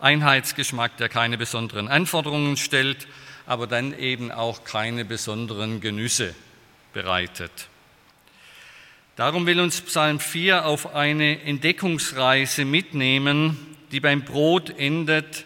Einheitsgeschmack, 0.01 0.97
der 0.97 1.09
keine 1.09 1.39
besonderen 1.39 1.89
Anforderungen 1.89 2.57
stellt, 2.57 3.09
aber 3.47 3.67
dann 3.67 3.99
eben 3.99 4.31
auch 4.31 4.65
keine 4.65 5.05
besonderen 5.05 5.81
Genüsse 5.81 6.35
bereitet. 6.93 7.69
Darum 9.19 9.47
will 9.47 9.59
uns 9.59 9.81
Psalm 9.81 10.21
4 10.21 10.65
auf 10.65 10.95
eine 10.95 11.43
Entdeckungsreise 11.43 12.65
mitnehmen, 12.65 13.57
die 13.91 13.99
beim 13.99 14.23
Brot 14.23 14.71
endet, 14.79 15.45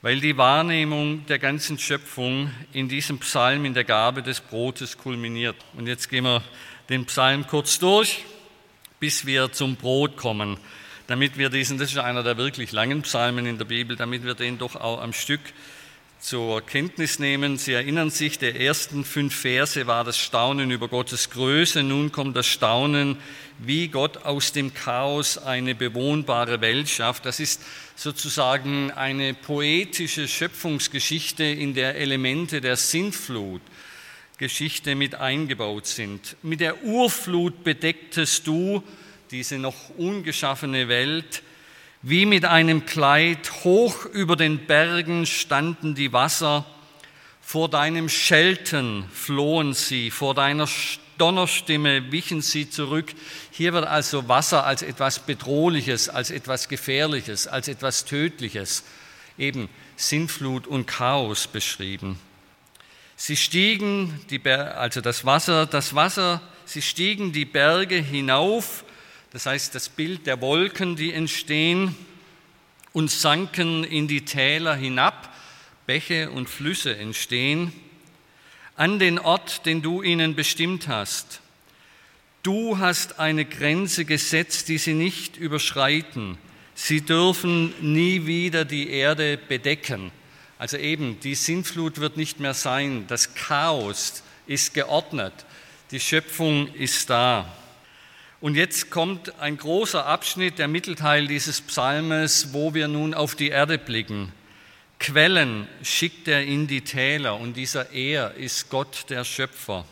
weil 0.00 0.18
die 0.18 0.38
Wahrnehmung 0.38 1.26
der 1.26 1.38
ganzen 1.38 1.78
Schöpfung 1.78 2.50
in 2.72 2.88
diesem 2.88 3.18
Psalm 3.18 3.66
in 3.66 3.74
der 3.74 3.84
Gabe 3.84 4.22
des 4.22 4.40
Brotes 4.40 4.96
kulminiert. 4.96 5.56
Und 5.76 5.88
jetzt 5.88 6.08
gehen 6.08 6.24
wir 6.24 6.42
den 6.88 7.04
Psalm 7.04 7.46
kurz 7.46 7.78
durch, 7.78 8.24
bis 8.98 9.26
wir 9.26 9.52
zum 9.52 9.76
Brot 9.76 10.16
kommen, 10.16 10.56
damit 11.06 11.36
wir 11.36 11.50
diesen, 11.50 11.76
das 11.76 11.90
ist 11.90 11.98
einer 11.98 12.22
der 12.22 12.38
wirklich 12.38 12.72
langen 12.72 13.02
Psalmen 13.02 13.44
in 13.44 13.58
der 13.58 13.66
Bibel, 13.66 13.94
damit 13.94 14.24
wir 14.24 14.32
den 14.32 14.56
doch 14.56 14.74
auch 14.74 15.02
am 15.02 15.12
Stück 15.12 15.42
zur 16.22 16.64
Kenntnis 16.64 17.18
nehmen. 17.18 17.58
Sie 17.58 17.72
erinnern 17.72 18.10
sich, 18.10 18.38
der 18.38 18.58
ersten 18.60 19.04
fünf 19.04 19.34
Verse 19.34 19.88
war 19.88 20.04
das 20.04 20.16
Staunen 20.16 20.70
über 20.70 20.86
Gottes 20.86 21.30
Größe. 21.30 21.82
Nun 21.82 22.12
kommt 22.12 22.36
das 22.36 22.46
Staunen, 22.46 23.18
wie 23.58 23.88
Gott 23.88 24.18
aus 24.18 24.52
dem 24.52 24.72
Chaos 24.72 25.36
eine 25.36 25.74
bewohnbare 25.74 26.60
Welt 26.60 26.88
schafft. 26.88 27.26
Das 27.26 27.40
ist 27.40 27.60
sozusagen 27.96 28.92
eine 28.92 29.34
poetische 29.34 30.28
Schöpfungsgeschichte, 30.28 31.42
in 31.42 31.74
der 31.74 31.96
Elemente 31.96 32.60
der 32.60 32.76
Sintflut 32.76 33.60
Geschichte 34.38 34.94
mit 34.94 35.16
eingebaut 35.16 35.86
sind. 35.86 36.36
Mit 36.42 36.60
der 36.60 36.84
Urflut 36.84 37.64
bedecktest 37.64 38.46
du 38.46 38.84
diese 39.32 39.58
noch 39.58 39.90
ungeschaffene 39.98 40.86
Welt 40.86 41.42
wie 42.02 42.26
mit 42.26 42.44
einem 42.44 42.84
Kleid 42.84 43.64
hoch 43.64 44.04
über 44.06 44.34
den 44.36 44.66
Bergen 44.66 45.24
standen 45.24 45.94
die 45.94 46.12
Wasser, 46.12 46.64
vor 47.40 47.68
deinem 47.68 48.08
Schelten 48.08 49.04
flohen 49.12 49.74
sie, 49.74 50.10
vor 50.10 50.34
deiner 50.34 50.68
Donnerstimme 51.18 52.10
wichen 52.10 52.40
sie 52.40 52.68
zurück. 52.68 53.12
Hier 53.50 53.72
wird 53.72 53.86
also 53.86 54.28
Wasser 54.28 54.64
als 54.64 54.82
etwas 54.82 55.20
Bedrohliches, 55.20 56.08
als 56.08 56.30
etwas 56.30 56.68
Gefährliches, 56.68 57.46
als 57.46 57.68
etwas 57.68 58.04
Tödliches, 58.04 58.82
eben 59.38 59.68
Sintflut 59.96 60.66
und 60.66 60.86
Chaos 60.86 61.46
beschrieben. 61.46 62.18
Sie 63.16 63.36
stiegen, 63.36 64.20
die 64.30 64.44
also 64.48 65.00
das 65.00 65.24
Wasser, 65.24 65.66
das 65.66 65.94
Wasser, 65.94 66.40
sie 66.64 66.82
stiegen 66.82 67.32
die 67.32 67.44
Berge 67.44 67.96
hinauf 67.96 68.84
das 69.32 69.46
heißt 69.46 69.74
das 69.74 69.88
Bild 69.88 70.26
der 70.26 70.40
Wolken, 70.40 70.94
die 70.94 71.12
entstehen 71.12 71.94
und 72.92 73.10
sanken 73.10 73.82
in 73.82 74.06
die 74.06 74.24
Täler 74.26 74.74
hinab, 74.74 75.34
Bäche 75.86 76.30
und 76.30 76.48
Flüsse 76.50 76.96
entstehen, 76.96 77.72
an 78.76 78.98
den 78.98 79.18
Ort, 79.18 79.64
den 79.64 79.80
du 79.80 80.02
ihnen 80.02 80.34
bestimmt 80.34 80.86
hast. 80.88 81.40
Du 82.42 82.78
hast 82.78 83.20
eine 83.20 83.44
Grenze 83.44 84.04
gesetzt, 84.04 84.68
die 84.68 84.78
sie 84.78 84.94
nicht 84.94 85.36
überschreiten. 85.36 86.36
Sie 86.74 87.00
dürfen 87.00 87.72
nie 87.80 88.26
wieder 88.26 88.64
die 88.64 88.90
Erde 88.90 89.38
bedecken. 89.38 90.10
Also 90.58 90.76
eben, 90.76 91.20
die 91.20 91.34
Sintflut 91.34 91.98
wird 91.98 92.16
nicht 92.16 92.40
mehr 92.40 92.54
sein. 92.54 93.04
Das 93.08 93.34
Chaos 93.34 94.22
ist 94.46 94.74
geordnet. 94.74 95.32
Die 95.90 96.00
Schöpfung 96.00 96.72
ist 96.74 97.08
da. 97.08 97.46
Und 98.42 98.56
jetzt 98.56 98.90
kommt 98.90 99.38
ein 99.38 99.56
großer 99.56 100.04
Abschnitt, 100.04 100.58
der 100.58 100.66
Mittelteil 100.66 101.28
dieses 101.28 101.60
Psalmes, 101.60 102.48
wo 102.50 102.74
wir 102.74 102.88
nun 102.88 103.14
auf 103.14 103.36
die 103.36 103.50
Erde 103.50 103.78
blicken. 103.78 104.32
Quellen 104.98 105.68
schickt 105.84 106.26
er 106.26 106.42
in 106.42 106.66
die 106.66 106.80
Täler 106.80 107.38
und 107.38 107.56
dieser 107.56 107.92
Er 107.92 108.34
ist 108.34 108.68
Gott 108.68 109.04
der 109.10 109.22
Schöpfer. 109.22 109.84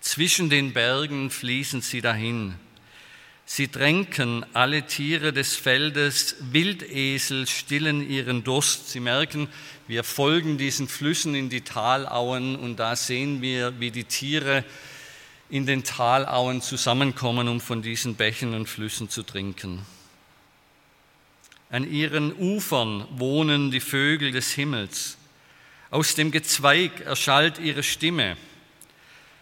Zwischen 0.00 0.50
den 0.50 0.72
Bergen 0.72 1.30
fließen 1.30 1.80
sie 1.80 2.00
dahin. 2.00 2.56
Sie 3.46 3.68
tränken 3.68 4.44
alle 4.52 4.82
Tiere 4.88 5.32
des 5.32 5.54
Feldes, 5.54 6.34
Wildesel 6.40 7.46
stillen 7.46 8.10
ihren 8.10 8.42
Durst. 8.42 8.90
Sie 8.90 8.98
merken, 8.98 9.46
wir 9.86 10.02
folgen 10.02 10.58
diesen 10.58 10.88
Flüssen 10.88 11.36
in 11.36 11.50
die 11.50 11.60
Talauen 11.60 12.56
und 12.56 12.80
da 12.80 12.96
sehen 12.96 13.42
wir, 13.42 13.78
wie 13.78 13.92
die 13.92 14.02
Tiere 14.02 14.64
in 15.50 15.66
den 15.66 15.84
Talauen 15.84 16.62
zusammenkommen, 16.62 17.48
um 17.48 17.60
von 17.60 17.82
diesen 17.82 18.14
Bächen 18.14 18.54
und 18.54 18.68
Flüssen 18.68 19.08
zu 19.08 19.22
trinken. 19.22 19.84
An 21.70 21.90
ihren 21.90 22.34
Ufern 22.34 23.06
wohnen 23.10 23.70
die 23.70 23.80
Vögel 23.80 24.32
des 24.32 24.52
Himmels. 24.52 25.18
Aus 25.90 26.14
dem 26.14 26.30
Gezweig 26.30 27.00
erschallt 27.00 27.58
ihre 27.58 27.82
Stimme. 27.82 28.36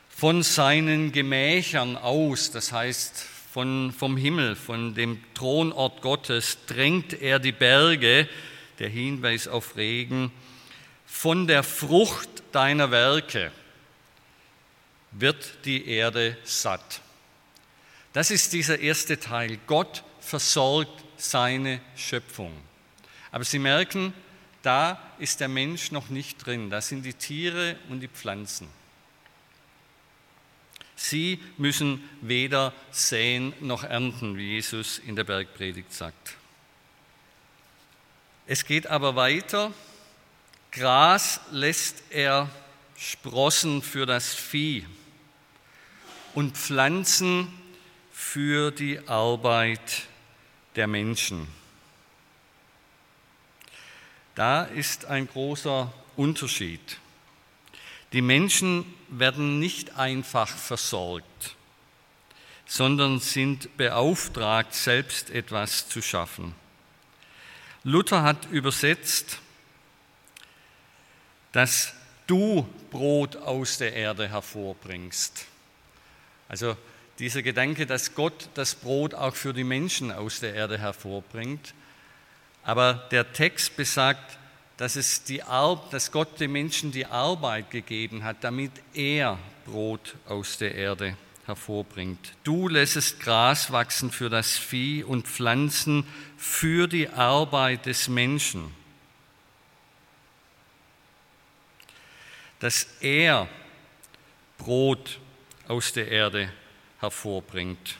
Von 0.08 0.42
seinen 0.42 1.12
Gemächern 1.12 1.96
aus, 1.96 2.50
das 2.50 2.72
heißt 2.72 3.26
von, 3.52 3.92
vom 3.96 4.16
Himmel, 4.16 4.56
von 4.56 4.94
dem 4.94 5.22
Thronort 5.34 6.02
Gottes, 6.02 6.58
drängt 6.66 7.12
er 7.12 7.38
die 7.38 7.52
Berge, 7.52 8.28
der 8.78 8.88
Hinweis 8.88 9.48
auf 9.48 9.76
Regen, 9.76 10.32
von 11.06 11.46
der 11.46 11.62
Frucht 11.62 12.28
deiner 12.52 12.90
Werke 12.90 13.52
wird 15.12 15.64
die 15.64 15.88
Erde 15.88 16.36
satt. 16.44 17.00
Das 18.12 18.30
ist 18.30 18.52
dieser 18.52 18.78
erste 18.78 19.18
Teil. 19.18 19.58
Gott 19.66 20.02
versorgt 20.20 21.02
seine 21.16 21.80
Schöpfung. 21.96 22.52
Aber 23.30 23.44
Sie 23.44 23.58
merken, 23.58 24.12
da 24.62 25.00
ist 25.18 25.40
der 25.40 25.48
Mensch 25.48 25.92
noch 25.92 26.08
nicht 26.08 26.44
drin. 26.44 26.70
Da 26.70 26.80
sind 26.80 27.04
die 27.04 27.14
Tiere 27.14 27.76
und 27.88 28.00
die 28.00 28.08
Pflanzen. 28.08 28.68
Sie 30.94 31.40
müssen 31.56 32.08
weder 32.20 32.72
säen 32.90 33.54
noch 33.60 33.82
ernten, 33.82 34.36
wie 34.36 34.52
Jesus 34.52 34.98
in 34.98 35.16
der 35.16 35.24
Bergpredigt 35.24 35.92
sagt. 35.92 36.36
Es 38.46 38.64
geht 38.64 38.86
aber 38.86 39.16
weiter. 39.16 39.72
Gras 40.70 41.40
lässt 41.50 42.02
er 42.10 42.48
Sprossen 42.96 43.82
für 43.82 44.06
das 44.06 44.32
Vieh 44.32 44.86
und 46.34 46.56
Pflanzen 46.56 47.52
für 48.12 48.70
die 48.70 48.98
Arbeit 49.08 50.02
der 50.76 50.86
Menschen. 50.86 51.46
Da 54.34 54.64
ist 54.64 55.04
ein 55.04 55.28
großer 55.28 55.92
Unterschied. 56.16 56.98
Die 58.12 58.22
Menschen 58.22 58.84
werden 59.08 59.58
nicht 59.58 59.96
einfach 59.96 60.48
versorgt, 60.48 61.56
sondern 62.66 63.20
sind 63.20 63.76
beauftragt, 63.76 64.74
selbst 64.74 65.30
etwas 65.30 65.88
zu 65.88 66.00
schaffen. 66.00 66.54
Luther 67.84 68.22
hat 68.22 68.50
übersetzt, 68.50 69.38
dass 71.52 71.92
du 72.26 72.66
Brot 72.90 73.36
aus 73.36 73.78
der 73.78 73.92
Erde 73.92 74.28
hervorbringst. 74.28 75.46
Also 76.52 76.76
dieser 77.18 77.40
Gedanke, 77.40 77.86
dass 77.86 78.14
Gott 78.14 78.50
das 78.52 78.74
Brot 78.74 79.14
auch 79.14 79.34
für 79.34 79.54
die 79.54 79.64
Menschen 79.64 80.12
aus 80.12 80.40
der 80.40 80.52
Erde 80.52 80.76
hervorbringt. 80.76 81.72
Aber 82.62 83.08
der 83.10 83.32
Text 83.32 83.74
besagt, 83.74 84.36
dass, 84.76 84.96
es 84.96 85.24
die 85.24 85.42
Ar 85.42 85.82
dass 85.90 86.12
Gott 86.12 86.38
den 86.40 86.52
Menschen 86.52 86.92
die 86.92 87.06
Arbeit 87.06 87.70
gegeben 87.70 88.22
hat, 88.22 88.44
damit 88.44 88.70
er 88.92 89.38
Brot 89.64 90.14
aus 90.28 90.58
der 90.58 90.74
Erde 90.74 91.16
hervorbringt. 91.46 92.34
Du 92.44 92.68
lässest 92.68 93.20
Gras 93.20 93.72
wachsen 93.72 94.10
für 94.10 94.28
das 94.28 94.58
Vieh 94.58 95.04
und 95.04 95.26
Pflanzen 95.26 96.06
für 96.36 96.86
die 96.86 97.08
Arbeit 97.08 97.86
des 97.86 98.08
Menschen. 98.08 98.74
Dass 102.60 102.86
er 103.00 103.48
Brot 104.58 105.18
aus 105.68 105.92
der 105.92 106.08
Erde 106.08 106.48
hervorbringt. 107.00 107.98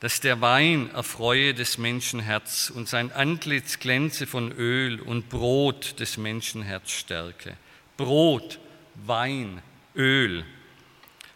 Dass 0.00 0.20
der 0.20 0.40
Wein 0.40 0.90
erfreue 0.90 1.54
des 1.54 1.78
Menschen 1.78 2.20
Herz 2.20 2.70
und 2.74 2.88
sein 2.88 3.12
Antlitz 3.12 3.78
glänze 3.78 4.26
von 4.26 4.52
Öl 4.52 5.00
und 5.00 5.28
Brot 5.28 5.98
des 6.00 6.18
Menschen 6.18 6.62
Herz 6.62 6.90
stärke. 6.90 7.56
Brot, 7.96 8.58
Wein, 8.94 9.62
Öl. 9.94 10.44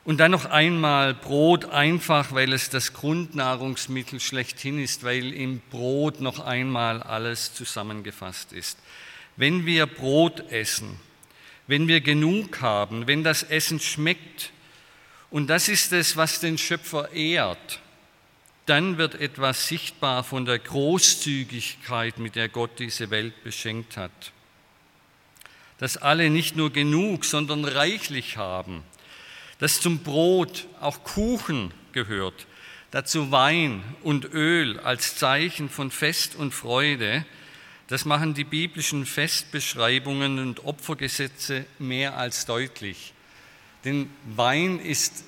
Und 0.05 0.19
dann 0.19 0.31
noch 0.31 0.47
einmal 0.47 1.15
Brot 1.15 1.67
einfach, 1.67 2.33
weil 2.33 2.53
es 2.53 2.71
das 2.71 2.93
Grundnahrungsmittel 2.93 4.19
schlechthin 4.21 4.79
ist, 4.79 5.05
weil 5.05 5.33
im 5.33 5.61
Brot 5.71 6.21
noch 6.21 6.41
einmal 6.41 7.03
alles 7.03 7.55
zusammengefasst 7.55 8.53
ist. 8.53 8.79
Wenn 9.37 9.67
wir 9.67 9.87
Brot 9.87 10.51
essen, 10.51 10.99
wenn 11.71 11.87
wir 11.87 12.01
genug 12.01 12.63
haben, 12.63 13.07
wenn 13.07 13.23
das 13.23 13.45
Essen 13.45 13.79
schmeckt, 13.79 14.51
und 15.31 15.47
das 15.47 15.69
ist 15.69 15.93
es, 15.93 16.17
was 16.17 16.41
den 16.41 16.59
Schöpfer 16.59 17.13
ehrt. 17.13 17.79
Dann 18.67 18.99
wird 18.99 19.15
etwas 19.15 19.69
sichtbar 19.69 20.25
von 20.25 20.47
der 20.47 20.59
Großzügigkeit, 20.59 22.19
mit 22.19 22.35
der 22.35 22.49
Gott 22.49 22.81
diese 22.81 23.11
Welt 23.11 23.45
beschenkt 23.45 23.97
hat. 23.97 24.33
Dass 25.79 25.97
alle 25.97 26.29
nicht 26.29 26.57
nur 26.57 26.73
genug, 26.73 27.25
sondern 27.25 27.65
reichlich 27.65 28.37
haben. 28.37 28.83
Dass 29.61 29.81
zum 29.81 30.01
Brot 30.01 30.67
auch 30.81 31.05
Kuchen 31.05 31.73
gehört. 31.93 32.49
Dazu 32.91 33.31
Wein 33.31 33.85
und 34.03 34.25
Öl 34.35 34.81
als 34.81 35.15
Zeichen 35.15 35.69
von 35.69 35.93
Fest 35.93 36.35
und 36.35 36.53
Freude. 36.53 37.25
Das 37.91 38.05
machen 38.05 38.35
die 38.35 38.45
biblischen 38.45 39.05
Festbeschreibungen 39.05 40.39
und 40.39 40.65
Opfergesetze 40.65 41.67
mehr 41.81 42.17
als 42.17 42.47
deutlich. 42.47 43.13
Denn 43.85 44.09
Wein 44.37 44.79
ist 44.79 45.25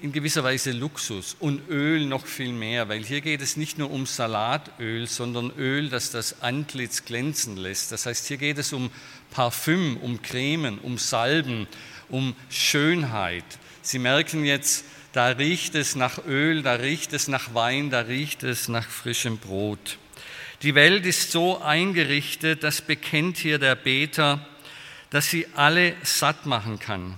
in 0.00 0.12
gewisser 0.12 0.42
Weise 0.42 0.72
Luxus 0.72 1.36
und 1.38 1.68
Öl 1.68 2.06
noch 2.06 2.24
viel 2.24 2.52
mehr, 2.52 2.88
weil 2.88 3.04
hier 3.04 3.20
geht 3.20 3.42
es 3.42 3.58
nicht 3.58 3.76
nur 3.76 3.90
um 3.90 4.06
Salatöl, 4.06 5.06
sondern 5.06 5.50
Öl, 5.58 5.90
das 5.90 6.10
das 6.10 6.40
Antlitz 6.40 7.04
glänzen 7.04 7.58
lässt. 7.58 7.92
Das 7.92 8.06
heißt, 8.06 8.26
hier 8.26 8.38
geht 8.38 8.56
es 8.56 8.72
um 8.72 8.90
Parfüm, 9.30 9.98
um 9.98 10.22
Cremen, 10.22 10.78
um 10.78 10.96
Salben, 10.96 11.66
um 12.08 12.34
Schönheit. 12.48 13.44
Sie 13.82 13.98
merken 13.98 14.46
jetzt, 14.46 14.86
da 15.12 15.26
riecht 15.26 15.74
es 15.74 15.94
nach 15.94 16.24
Öl, 16.24 16.62
da 16.62 16.72
riecht 16.72 17.12
es 17.12 17.28
nach 17.28 17.52
Wein, 17.52 17.90
da 17.90 18.00
riecht 18.00 18.44
es 18.44 18.68
nach 18.68 18.88
frischem 18.88 19.36
Brot. 19.36 19.98
Die 20.62 20.74
Welt 20.74 21.06
ist 21.06 21.30
so 21.30 21.60
eingerichtet, 21.60 22.64
das 22.64 22.80
bekennt 22.80 23.36
hier 23.36 23.58
der 23.58 23.76
Beter, 23.76 24.44
dass 25.10 25.30
sie 25.30 25.46
alle 25.54 25.94
satt 26.02 26.46
machen 26.46 26.80
kann. 26.80 27.14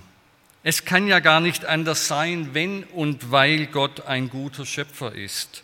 Es 0.63 0.85
kann 0.85 1.07
ja 1.07 1.19
gar 1.19 1.39
nicht 1.39 1.65
anders 1.65 2.07
sein, 2.07 2.49
wenn 2.53 2.83
und 2.83 3.31
weil 3.31 3.65
Gott 3.65 4.05
ein 4.05 4.29
guter 4.29 4.65
Schöpfer 4.65 5.13
ist. 5.13 5.63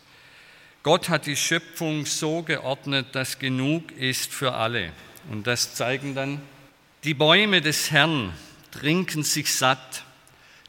Gott 0.82 1.08
hat 1.08 1.26
die 1.26 1.36
Schöpfung 1.36 2.04
so 2.04 2.42
geordnet, 2.42 3.08
dass 3.12 3.38
genug 3.38 3.92
ist 3.92 4.32
für 4.32 4.54
alle. 4.54 4.92
Und 5.30 5.46
das 5.46 5.74
zeigen 5.74 6.16
dann 6.16 6.42
die 7.04 7.14
Bäume 7.14 7.60
des 7.60 7.92
Herrn, 7.92 8.32
trinken 8.72 9.22
sich 9.22 9.54
satt. 9.54 10.02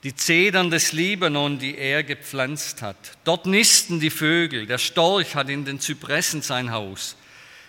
Die 0.04 0.16
Zedern 0.16 0.70
des 0.70 0.94
Libanon, 0.94 1.60
die 1.60 1.78
er 1.78 2.04
gepflanzt 2.04 2.82
hat. 2.82 3.18
Dort 3.26 3.46
nisten 3.46 4.00
die 4.00 4.10
Vögel, 4.10 4.66
der 4.66 4.78
Storch 4.78 5.36
hat 5.36 5.50
in 5.50 5.66
den 5.66 5.82
Zypressen 5.82 6.42
sein 6.42 6.72
Haus. 6.72 7.18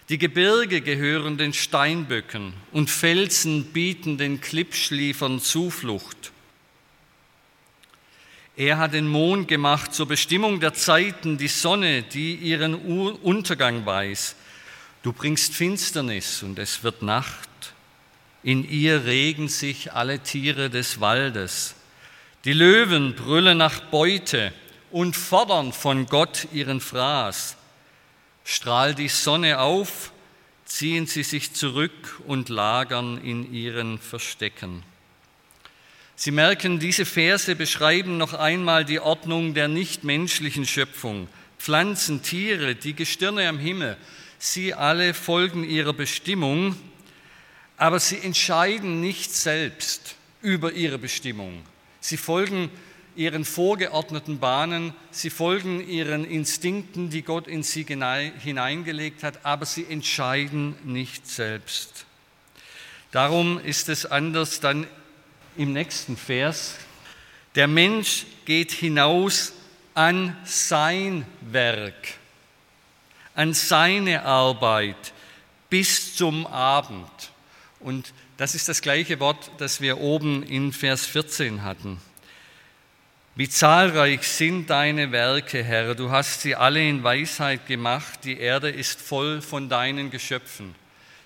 Die 0.08 0.18
Gebirge 0.18 0.80
gehören 0.80 1.38
den 1.38 1.52
Steinböcken 1.52 2.52
und 2.72 2.90
Felsen 2.90 3.66
bieten 3.66 4.16
den 4.16 4.40
Klippschliefern 4.40 5.40
Zuflucht. 5.40 6.32
Er 8.56 8.78
hat 8.78 8.92
den 8.92 9.08
Mond 9.08 9.48
gemacht 9.48 9.94
zur 9.94 10.06
Bestimmung 10.06 10.60
der 10.60 10.74
Zeiten, 10.74 11.38
die 11.38 11.48
Sonne, 11.48 12.02
die 12.02 12.34
ihren 12.34 12.74
Untergang 12.74 13.86
weiß. 13.86 14.36
Du 15.02 15.12
bringst 15.12 15.54
Finsternis 15.54 16.42
und 16.42 16.58
es 16.58 16.82
wird 16.84 17.02
Nacht. 17.02 17.48
In 18.42 18.68
ihr 18.68 19.04
regen 19.04 19.48
sich 19.48 19.92
alle 19.92 20.18
Tiere 20.20 20.70
des 20.70 21.00
Waldes. 21.00 21.74
Die 22.46 22.54
Löwen 22.54 23.14
brüllen 23.14 23.58
nach 23.58 23.80
Beute 23.80 24.52
und 24.90 25.14
fordern 25.14 25.74
von 25.74 26.06
Gott 26.06 26.48
ihren 26.52 26.80
Fraß. 26.80 27.56
Strahlt 28.44 28.98
die 28.98 29.08
Sonne 29.08 29.58
auf, 29.60 30.10
ziehen 30.64 31.06
sie 31.06 31.22
sich 31.22 31.52
zurück 31.52 32.18
und 32.26 32.48
lagern 32.48 33.20
in 33.22 33.52
ihren 33.52 33.98
Verstecken. 33.98 34.82
Sie 36.16 36.30
merken, 36.30 36.78
diese 36.78 37.04
Verse 37.04 37.54
beschreiben 37.54 38.16
noch 38.16 38.32
einmal 38.32 38.86
die 38.86 39.00
Ordnung 39.00 39.52
der 39.52 39.68
nichtmenschlichen 39.68 40.66
Schöpfung. 40.66 41.28
Pflanzen, 41.58 42.22
Tiere, 42.22 42.74
die 42.74 42.94
Gestirne 42.94 43.50
am 43.50 43.58
Himmel, 43.58 43.98
sie 44.38 44.72
alle 44.72 45.12
folgen 45.12 45.62
ihrer 45.62 45.92
Bestimmung, 45.92 46.74
aber 47.76 48.00
sie 48.00 48.18
entscheiden 48.18 49.02
nicht 49.02 49.30
selbst 49.34 50.16
über 50.40 50.72
ihre 50.72 50.96
Bestimmung. 50.96 51.62
Sie 52.10 52.16
folgen 52.16 52.72
ihren 53.14 53.44
vorgeordneten 53.44 54.40
Bahnen, 54.40 54.94
sie 55.12 55.30
folgen 55.30 55.88
ihren 55.88 56.24
Instinkten, 56.24 57.08
die 57.08 57.22
Gott 57.22 57.46
in 57.46 57.62
sie 57.62 57.84
hineingelegt 57.84 59.22
hat, 59.22 59.46
aber 59.46 59.64
sie 59.64 59.86
entscheiden 59.88 60.74
nicht 60.82 61.28
selbst. 61.28 62.06
Darum 63.12 63.60
ist 63.60 63.88
es 63.88 64.06
anders 64.06 64.58
dann 64.58 64.88
im 65.56 65.72
nächsten 65.72 66.16
Vers, 66.16 66.78
der 67.54 67.68
Mensch 67.68 68.26
geht 68.44 68.72
hinaus 68.72 69.52
an 69.94 70.36
sein 70.44 71.24
Werk, 71.42 72.14
an 73.36 73.54
seine 73.54 74.24
Arbeit 74.24 75.12
bis 75.68 76.16
zum 76.16 76.44
Abend. 76.48 77.30
Und 77.78 78.12
das 78.40 78.54
ist 78.54 78.70
das 78.70 78.80
gleiche 78.80 79.20
Wort, 79.20 79.50
das 79.58 79.82
wir 79.82 79.98
oben 79.98 80.42
in 80.42 80.72
Vers 80.72 81.04
14 81.04 81.62
hatten. 81.62 82.00
Wie 83.36 83.50
zahlreich 83.50 84.26
sind 84.26 84.70
deine 84.70 85.12
Werke, 85.12 85.62
Herr, 85.62 85.94
du 85.94 86.10
hast 86.10 86.40
sie 86.40 86.56
alle 86.56 86.82
in 86.88 87.04
Weisheit 87.04 87.66
gemacht, 87.66 88.20
die 88.24 88.38
Erde 88.38 88.70
ist 88.70 88.98
voll 88.98 89.42
von 89.42 89.68
deinen 89.68 90.10
Geschöpfen. 90.10 90.74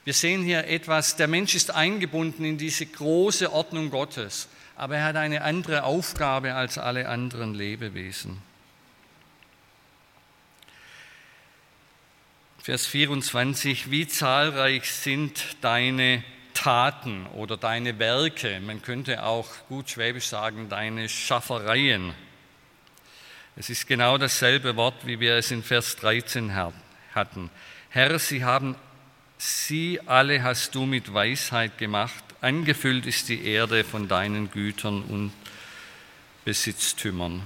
Wir 0.03 0.13
sehen 0.13 0.43
hier 0.43 0.67
etwas, 0.67 1.15
der 1.15 1.29
Mensch 1.29 1.55
ist 1.55 1.71
eingebunden 1.71 2.45
in 2.45 2.59
diese 2.59 2.85
große 2.85 3.53
Ordnung 3.53 3.91
Gottes, 3.91 4.49
aber 4.75 4.97
er 4.97 5.05
hat 5.05 5.17
eine 5.17 5.43
andere 5.43 5.85
Aufgabe 5.85 6.55
als 6.55 6.79
alle 6.79 7.09
anderen 7.09 7.55
Lebewesen. 7.55 8.43
Vers 12.61 12.87
24, 12.87 13.93
wie 13.93 14.09
zahlreich 14.09 14.91
sind 14.91 15.59
deine 15.61 16.25
Taten 16.55 17.27
oder 17.35 17.57
deine 17.57 17.99
Werke, 17.99 18.61
man 18.61 18.81
könnte 18.81 19.25
auch 19.25 19.49
gut 19.69 19.91
schwäbisch 19.91 20.29
sagen, 20.29 20.69
deine 20.69 21.09
Schaffereien. 21.09 22.15
Es 23.57 23.71
ist 23.71 23.87
genau 23.87 24.17
dasselbe 24.17 24.77
Wort, 24.77 25.07
wie 25.07 25.21
wir 25.21 25.37
es 25.37 25.51
in 25.51 25.63
Vers 25.63 25.97
13 25.97 26.55
hatten. 27.15 27.51
Herr, 27.91 28.19
sie 28.19 28.45
haben 28.45 28.77
Sie 29.37 30.01
alle 30.07 30.43
hast 30.43 30.75
du 30.75 30.87
mit 30.87 31.13
Weisheit 31.13 31.77
gemacht, 31.77 32.25
angefüllt 32.41 33.05
ist 33.05 33.29
die 33.29 33.45
Erde 33.45 33.85
von 33.85 34.09
deinen 34.09 34.51
Gütern 34.51 35.03
und 35.03 35.33
Besitztümern. 36.45 37.43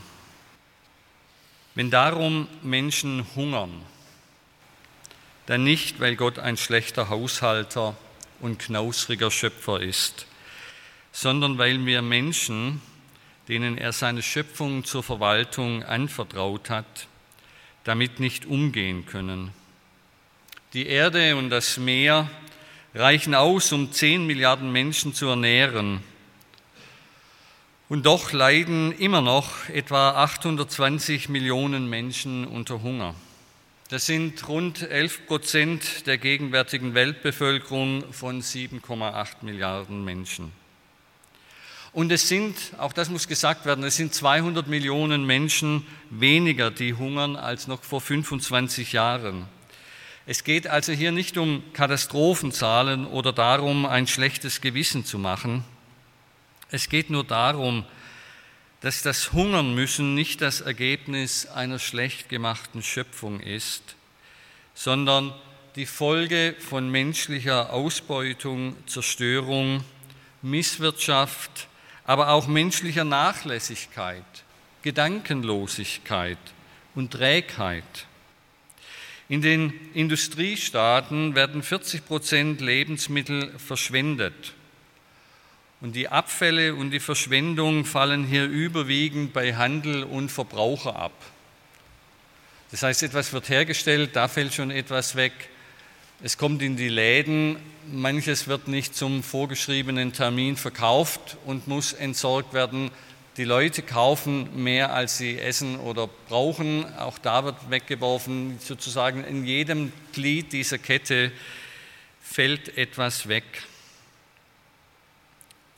Wenn 1.74 1.90
darum 1.90 2.46
Menschen 2.62 3.26
hungern, 3.34 3.82
dann 5.46 5.64
nicht, 5.64 5.98
weil 5.98 6.14
Gott 6.14 6.38
ein 6.38 6.56
schlechter 6.56 7.08
Haushalter 7.08 7.96
und 8.40 8.58
knausriger 8.58 9.30
Schöpfer 9.30 9.80
ist, 9.80 10.26
sondern 11.12 11.58
weil 11.58 11.84
wir 11.86 12.02
Menschen, 12.02 12.80
denen 13.48 13.78
er 13.78 13.92
seine 13.92 14.22
Schöpfung 14.22 14.84
zur 14.84 15.02
Verwaltung 15.02 15.82
anvertraut 15.82 16.70
hat, 16.70 17.08
damit 17.84 18.20
nicht 18.20 18.46
umgehen 18.46 19.06
können. 19.06 19.52
Die 20.74 20.86
Erde 20.86 21.36
und 21.36 21.50
das 21.50 21.78
Meer 21.78 22.30
reichen 22.94 23.34
aus, 23.34 23.72
um 23.72 23.92
zehn 23.92 24.26
Milliarden 24.26 24.70
Menschen 24.70 25.14
zu 25.14 25.26
ernähren. 25.26 26.02
Und 27.88 28.04
doch 28.04 28.32
leiden 28.32 28.92
immer 28.92 29.22
noch 29.22 29.68
etwa 29.70 30.10
820 30.10 31.30
Millionen 31.30 31.88
Menschen 31.88 32.46
unter 32.46 32.82
Hunger. 32.82 33.14
Das 33.90 34.04
sind 34.04 34.46
rund 34.46 34.82
11 34.82 35.26
Prozent 35.26 36.06
der 36.06 36.18
gegenwärtigen 36.18 36.92
Weltbevölkerung 36.92 38.04
von 38.12 38.42
7,8 38.42 39.36
Milliarden 39.40 40.04
Menschen. 40.04 40.52
Und 41.94 42.12
es 42.12 42.28
sind, 42.28 42.54
auch 42.76 42.92
das 42.92 43.08
muss 43.08 43.28
gesagt 43.28 43.64
werden, 43.64 43.82
es 43.84 43.96
sind 43.96 44.12
200 44.12 44.68
Millionen 44.68 45.24
Menschen 45.24 45.86
weniger, 46.10 46.70
die 46.70 46.92
hungern, 46.92 47.34
als 47.34 47.66
noch 47.66 47.82
vor 47.82 48.02
25 48.02 48.92
Jahren. 48.92 49.46
Es 50.26 50.44
geht 50.44 50.66
also 50.66 50.92
hier 50.92 51.10
nicht 51.10 51.38
um 51.38 51.62
Katastrophenzahlen 51.72 53.06
oder 53.06 53.32
darum, 53.32 53.86
ein 53.86 54.06
schlechtes 54.06 54.60
Gewissen 54.60 55.06
zu 55.06 55.18
machen. 55.18 55.64
Es 56.70 56.90
geht 56.90 57.08
nur 57.08 57.24
darum, 57.24 57.86
dass 58.80 59.02
das 59.02 59.32
Hungern 59.32 59.74
müssen 59.74 60.14
nicht 60.14 60.40
das 60.40 60.60
Ergebnis 60.60 61.46
einer 61.46 61.78
schlecht 61.78 62.28
gemachten 62.28 62.82
Schöpfung 62.82 63.40
ist, 63.40 63.96
sondern 64.74 65.34
die 65.74 65.86
Folge 65.86 66.54
von 66.58 66.90
menschlicher 66.90 67.72
Ausbeutung, 67.72 68.76
Zerstörung, 68.86 69.84
Misswirtschaft, 70.42 71.68
aber 72.04 72.30
auch 72.30 72.46
menschlicher 72.46 73.04
Nachlässigkeit, 73.04 74.24
Gedankenlosigkeit 74.82 76.38
und 76.94 77.12
Trägheit. 77.12 78.06
In 79.28 79.42
den 79.42 79.74
Industriestaaten 79.92 81.34
werden 81.34 81.62
40 81.62 82.06
Prozent 82.06 82.60
Lebensmittel 82.60 83.52
verschwendet. 83.58 84.54
Und 85.80 85.94
die 85.94 86.08
Abfälle 86.08 86.74
und 86.74 86.90
die 86.90 87.00
Verschwendung 87.00 87.84
fallen 87.84 88.24
hier 88.24 88.46
überwiegend 88.46 89.32
bei 89.32 89.54
Handel 89.54 90.02
und 90.02 90.28
Verbraucher 90.30 90.96
ab. 90.96 91.12
Das 92.70 92.82
heißt, 92.82 93.04
etwas 93.04 93.32
wird 93.32 93.48
hergestellt, 93.48 94.10
da 94.14 94.26
fällt 94.26 94.52
schon 94.52 94.70
etwas 94.70 95.14
weg. 95.14 95.32
Es 96.20 96.36
kommt 96.36 96.62
in 96.62 96.76
die 96.76 96.88
Läden, 96.88 97.56
manches 97.92 98.48
wird 98.48 98.66
nicht 98.66 98.96
zum 98.96 99.22
vorgeschriebenen 99.22 100.12
Termin 100.12 100.56
verkauft 100.56 101.36
und 101.46 101.68
muss 101.68 101.92
entsorgt 101.92 102.54
werden. 102.54 102.90
Die 103.36 103.44
Leute 103.44 103.82
kaufen 103.82 104.64
mehr, 104.64 104.92
als 104.92 105.16
sie 105.16 105.38
essen 105.38 105.78
oder 105.78 106.08
brauchen. 106.28 106.92
Auch 106.96 107.18
da 107.18 107.44
wird 107.44 107.70
weggeworfen. 107.70 108.58
Sozusagen 108.58 109.22
in 109.22 109.44
jedem 109.44 109.92
Glied 110.12 110.52
dieser 110.52 110.78
Kette 110.78 111.30
fällt 112.20 112.76
etwas 112.76 113.28
weg. 113.28 113.44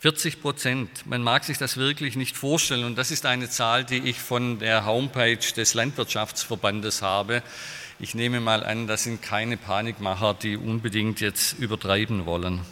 40 0.01 0.41
Prozent. 0.41 1.05
Man 1.05 1.23
mag 1.23 1.45
sich 1.45 1.59
das 1.59 1.77
wirklich 1.77 2.17
nicht 2.17 2.35
vorstellen. 2.35 2.85
Und 2.85 2.97
das 2.97 3.11
ist 3.11 3.27
eine 3.27 3.51
Zahl, 3.51 3.85
die 3.85 3.99
ich 3.99 4.19
von 4.19 4.59
der 4.59 4.87
Homepage 4.87 5.37
des 5.37 5.75
Landwirtschaftsverbandes 5.75 7.03
habe. 7.03 7.43
Ich 7.99 8.15
nehme 8.15 8.41
mal 8.41 8.65
an, 8.65 8.87
das 8.87 9.05
sind 9.05 9.21
keine 9.21 9.59
Panikmacher, 9.59 10.33
die 10.33 10.57
unbedingt 10.57 11.21
jetzt 11.21 11.59
übertreiben 11.59 12.25
wollen. 12.25 12.63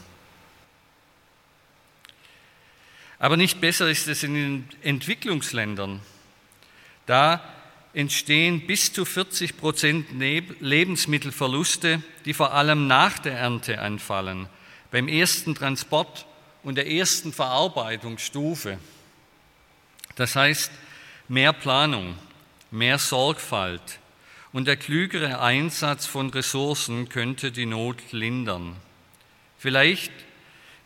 Aber 3.19 3.37
nicht 3.37 3.61
besser 3.61 3.91
ist 3.91 4.09
es 4.09 4.23
in 4.23 4.35
den 4.35 4.69
Entwicklungsländern. 4.81 6.01
Da 7.05 7.45
entstehen 7.93 8.67
bis 8.67 8.91
zu 8.91 9.05
40 9.05 9.59
Prozent 9.59 10.07
Lebensmittelverluste, 10.61 12.03
die 12.25 12.33
vor 12.33 12.55
allem 12.55 12.87
nach 12.87 13.19
der 13.19 13.35
Ernte 13.35 13.83
anfallen, 13.83 14.49
beim 14.91 15.09
ersten 15.09 15.55
Transport 15.55 16.25
und 16.62 16.77
der 16.77 16.90
ersten 16.90 17.33
Verarbeitungsstufe. 17.33 18.79
Das 20.16 20.37
heißt, 20.37 20.71
mehr 21.29 21.53
Planung, 21.53 22.16
mehr 22.71 22.99
Sorgfalt 22.99 24.01
und 24.53 24.66
der 24.66 24.77
klügere 24.77 25.40
Einsatz 25.40 26.07
von 26.07 26.31
Ressourcen 26.31 27.09
könnte 27.09 27.53
die 27.53 27.66
Not 27.66 28.12
lindern. 28.12 28.77
Vielleicht 29.59 30.12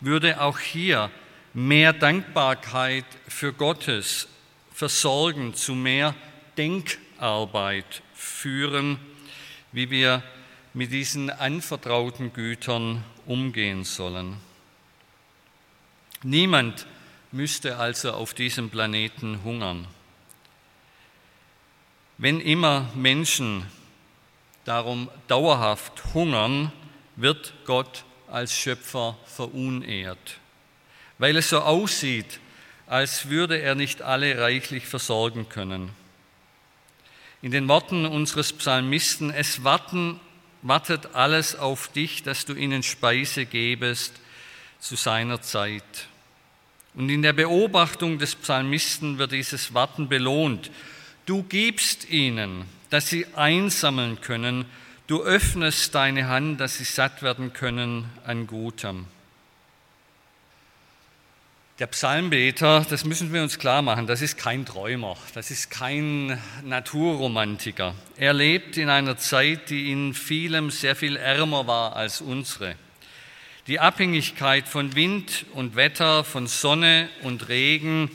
würde 0.00 0.40
auch 0.40 0.58
hier 0.58 1.10
mehr 1.54 1.92
Dankbarkeit 1.92 3.04
für 3.28 3.52
Gottes 3.52 4.28
Versorgen 4.72 5.54
zu 5.54 5.74
mehr 5.74 6.14
Denkarbeit 6.56 8.02
führen, 8.14 8.98
wie 9.70 9.90
wir 9.90 10.22
mit 10.74 10.92
diesen 10.92 11.30
anvertrauten 11.30 12.32
Gütern 12.32 13.04
umgehen 13.26 13.84
sollen. 13.84 14.36
Niemand 16.22 16.86
müsste 17.30 17.78
also 17.78 18.12
auf 18.12 18.34
diesem 18.34 18.70
Planeten 18.70 19.42
hungern. 19.42 19.86
Wenn 22.18 22.40
immer 22.40 22.90
Menschen 22.94 23.66
darum 24.64 25.10
dauerhaft 25.28 26.14
hungern, 26.14 26.72
wird 27.16 27.54
Gott 27.64 28.04
als 28.28 28.56
Schöpfer 28.56 29.18
verunehrt 29.26 30.38
weil 31.22 31.36
es 31.36 31.50
so 31.50 31.60
aussieht, 31.60 32.40
als 32.88 33.28
würde 33.28 33.60
er 33.60 33.76
nicht 33.76 34.02
alle 34.02 34.40
reichlich 34.40 34.86
versorgen 34.86 35.48
können. 35.48 35.90
In 37.42 37.52
den 37.52 37.68
Worten 37.68 38.06
unseres 38.06 38.52
Psalmisten, 38.52 39.30
es 39.30 39.62
warten, 39.62 40.18
wartet 40.62 41.14
alles 41.14 41.54
auf 41.54 41.86
dich, 41.86 42.24
dass 42.24 42.44
du 42.44 42.54
ihnen 42.54 42.82
Speise 42.82 43.46
gebest 43.46 44.14
zu 44.80 44.96
seiner 44.96 45.40
Zeit. 45.40 46.08
Und 46.94 47.08
in 47.08 47.22
der 47.22 47.32
Beobachtung 47.32 48.18
des 48.18 48.34
Psalmisten 48.34 49.18
wird 49.18 49.32
dieses 49.32 49.72
Warten 49.72 50.08
belohnt. 50.08 50.70
Du 51.24 51.42
gibst 51.42 52.10
ihnen, 52.10 52.64
dass 52.90 53.08
sie 53.08 53.26
einsammeln 53.34 54.20
können. 54.20 54.66
Du 55.06 55.22
öffnest 55.22 55.94
deine 55.94 56.28
Hand, 56.28 56.60
dass 56.60 56.78
sie 56.78 56.84
satt 56.84 57.22
werden 57.22 57.52
können 57.52 58.04
an 58.26 58.46
Gutem. 58.46 59.06
Der 61.78 61.86
Psalmbeter, 61.86 62.86
das 62.88 63.04
müssen 63.04 63.32
wir 63.32 63.42
uns 63.42 63.58
klar 63.58 63.82
machen, 63.82 64.06
das 64.06 64.20
ist 64.20 64.36
kein 64.36 64.66
Träumer, 64.66 65.16
das 65.34 65.50
ist 65.50 65.70
kein 65.70 66.38
Naturromantiker. 66.62 67.94
Er 68.16 68.34
lebt 68.34 68.76
in 68.76 68.90
einer 68.90 69.16
Zeit, 69.16 69.70
die 69.70 69.90
in 69.90 70.12
vielem 70.12 70.70
sehr 70.70 70.94
viel 70.94 71.16
ärmer 71.16 71.66
war 71.66 71.96
als 71.96 72.20
unsere. 72.20 72.76
Die 73.72 73.80
Abhängigkeit 73.80 74.68
von 74.68 74.94
Wind 74.96 75.46
und 75.54 75.76
Wetter, 75.76 76.24
von 76.24 76.46
Sonne 76.46 77.08
und 77.22 77.48
Regen 77.48 78.10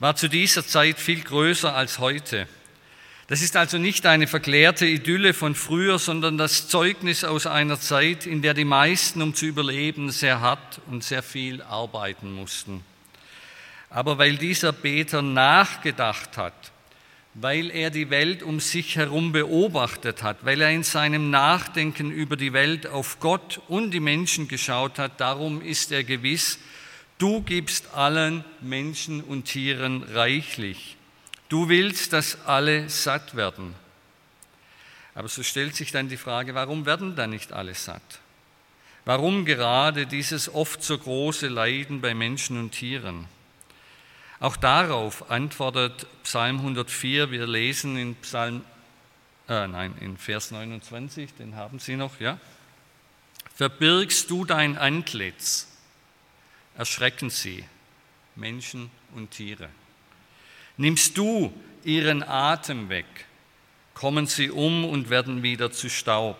war 0.00 0.16
zu 0.16 0.28
dieser 0.28 0.66
Zeit 0.66 0.98
viel 0.98 1.22
größer 1.22 1.74
als 1.74 1.98
heute. 1.98 2.46
Das 3.26 3.40
ist 3.40 3.56
also 3.56 3.78
nicht 3.78 4.04
eine 4.04 4.26
verklärte 4.26 4.84
Idylle 4.84 5.32
von 5.32 5.54
früher, 5.54 5.98
sondern 5.98 6.36
das 6.36 6.68
Zeugnis 6.68 7.24
aus 7.24 7.46
einer 7.46 7.80
Zeit, 7.80 8.26
in 8.26 8.42
der 8.42 8.52
die 8.52 8.66
meisten, 8.66 9.22
um 9.22 9.32
zu 9.32 9.46
überleben, 9.46 10.10
sehr 10.10 10.42
hart 10.42 10.82
und 10.88 11.02
sehr 11.02 11.22
viel 11.22 11.62
arbeiten 11.62 12.30
mussten 12.30 12.84
aber 13.90 14.18
weil 14.18 14.36
dieser 14.36 14.72
Beter 14.72 15.22
nachgedacht 15.22 16.36
hat, 16.36 16.72
weil 17.40 17.70
er 17.70 17.90
die 17.90 18.10
Welt 18.10 18.42
um 18.42 18.58
sich 18.58 18.96
herum 18.96 19.30
beobachtet 19.30 20.22
hat, 20.24 20.38
weil 20.44 20.60
er 20.60 20.70
in 20.70 20.82
seinem 20.82 21.30
Nachdenken 21.30 22.10
über 22.10 22.36
die 22.36 22.52
Welt 22.52 22.86
auf 22.88 23.20
Gott 23.20 23.60
und 23.68 23.92
die 23.92 24.00
Menschen 24.00 24.48
geschaut 24.48 24.98
hat, 24.98 25.20
darum 25.20 25.62
ist 25.62 25.92
er 25.92 26.02
gewiss, 26.02 26.58
du 27.18 27.42
gibst 27.42 27.94
allen 27.94 28.44
Menschen 28.60 29.20
und 29.20 29.44
Tieren 29.44 30.02
reichlich. 30.02 30.96
Du 31.48 31.68
willst, 31.68 32.12
dass 32.12 32.44
alle 32.44 32.88
satt 32.88 33.36
werden. 33.36 33.74
Aber 35.14 35.28
so 35.28 35.42
stellt 35.42 35.76
sich 35.76 35.92
dann 35.92 36.08
die 36.08 36.16
Frage, 36.16 36.54
warum 36.54 36.86
werden 36.86 37.14
dann 37.14 37.30
nicht 37.30 37.52
alle 37.52 37.74
satt? 37.74 38.02
Warum 39.04 39.44
gerade 39.44 40.06
dieses 40.06 40.52
oft 40.52 40.82
so 40.82 40.98
große 40.98 41.48
Leiden 41.48 42.00
bei 42.00 42.14
Menschen 42.14 42.58
und 42.58 42.72
Tieren? 42.72 43.26
Auch 44.40 44.56
darauf 44.56 45.30
antwortet 45.30 46.06
Psalm 46.22 46.58
104. 46.58 47.30
Wir 47.30 47.46
lesen 47.46 47.96
in 47.96 48.14
Psalm, 48.16 48.64
äh, 49.48 49.66
nein, 49.66 49.94
in 50.00 50.16
Vers 50.16 50.52
29, 50.52 51.34
den 51.34 51.56
haben 51.56 51.78
Sie 51.80 51.96
noch, 51.96 52.20
ja? 52.20 52.38
Verbirgst 53.56 54.30
du 54.30 54.44
dein 54.44 54.78
Antlitz, 54.78 55.66
erschrecken 56.76 57.28
sie, 57.28 57.64
Menschen 58.36 58.88
und 59.16 59.32
Tiere. 59.32 59.68
Nimmst 60.76 61.18
du 61.18 61.52
ihren 61.82 62.22
Atem 62.22 62.88
weg, 62.88 63.06
kommen 63.94 64.28
sie 64.28 64.50
um 64.50 64.84
und 64.84 65.10
werden 65.10 65.42
wieder 65.42 65.72
zu 65.72 65.90
Staub. 65.90 66.38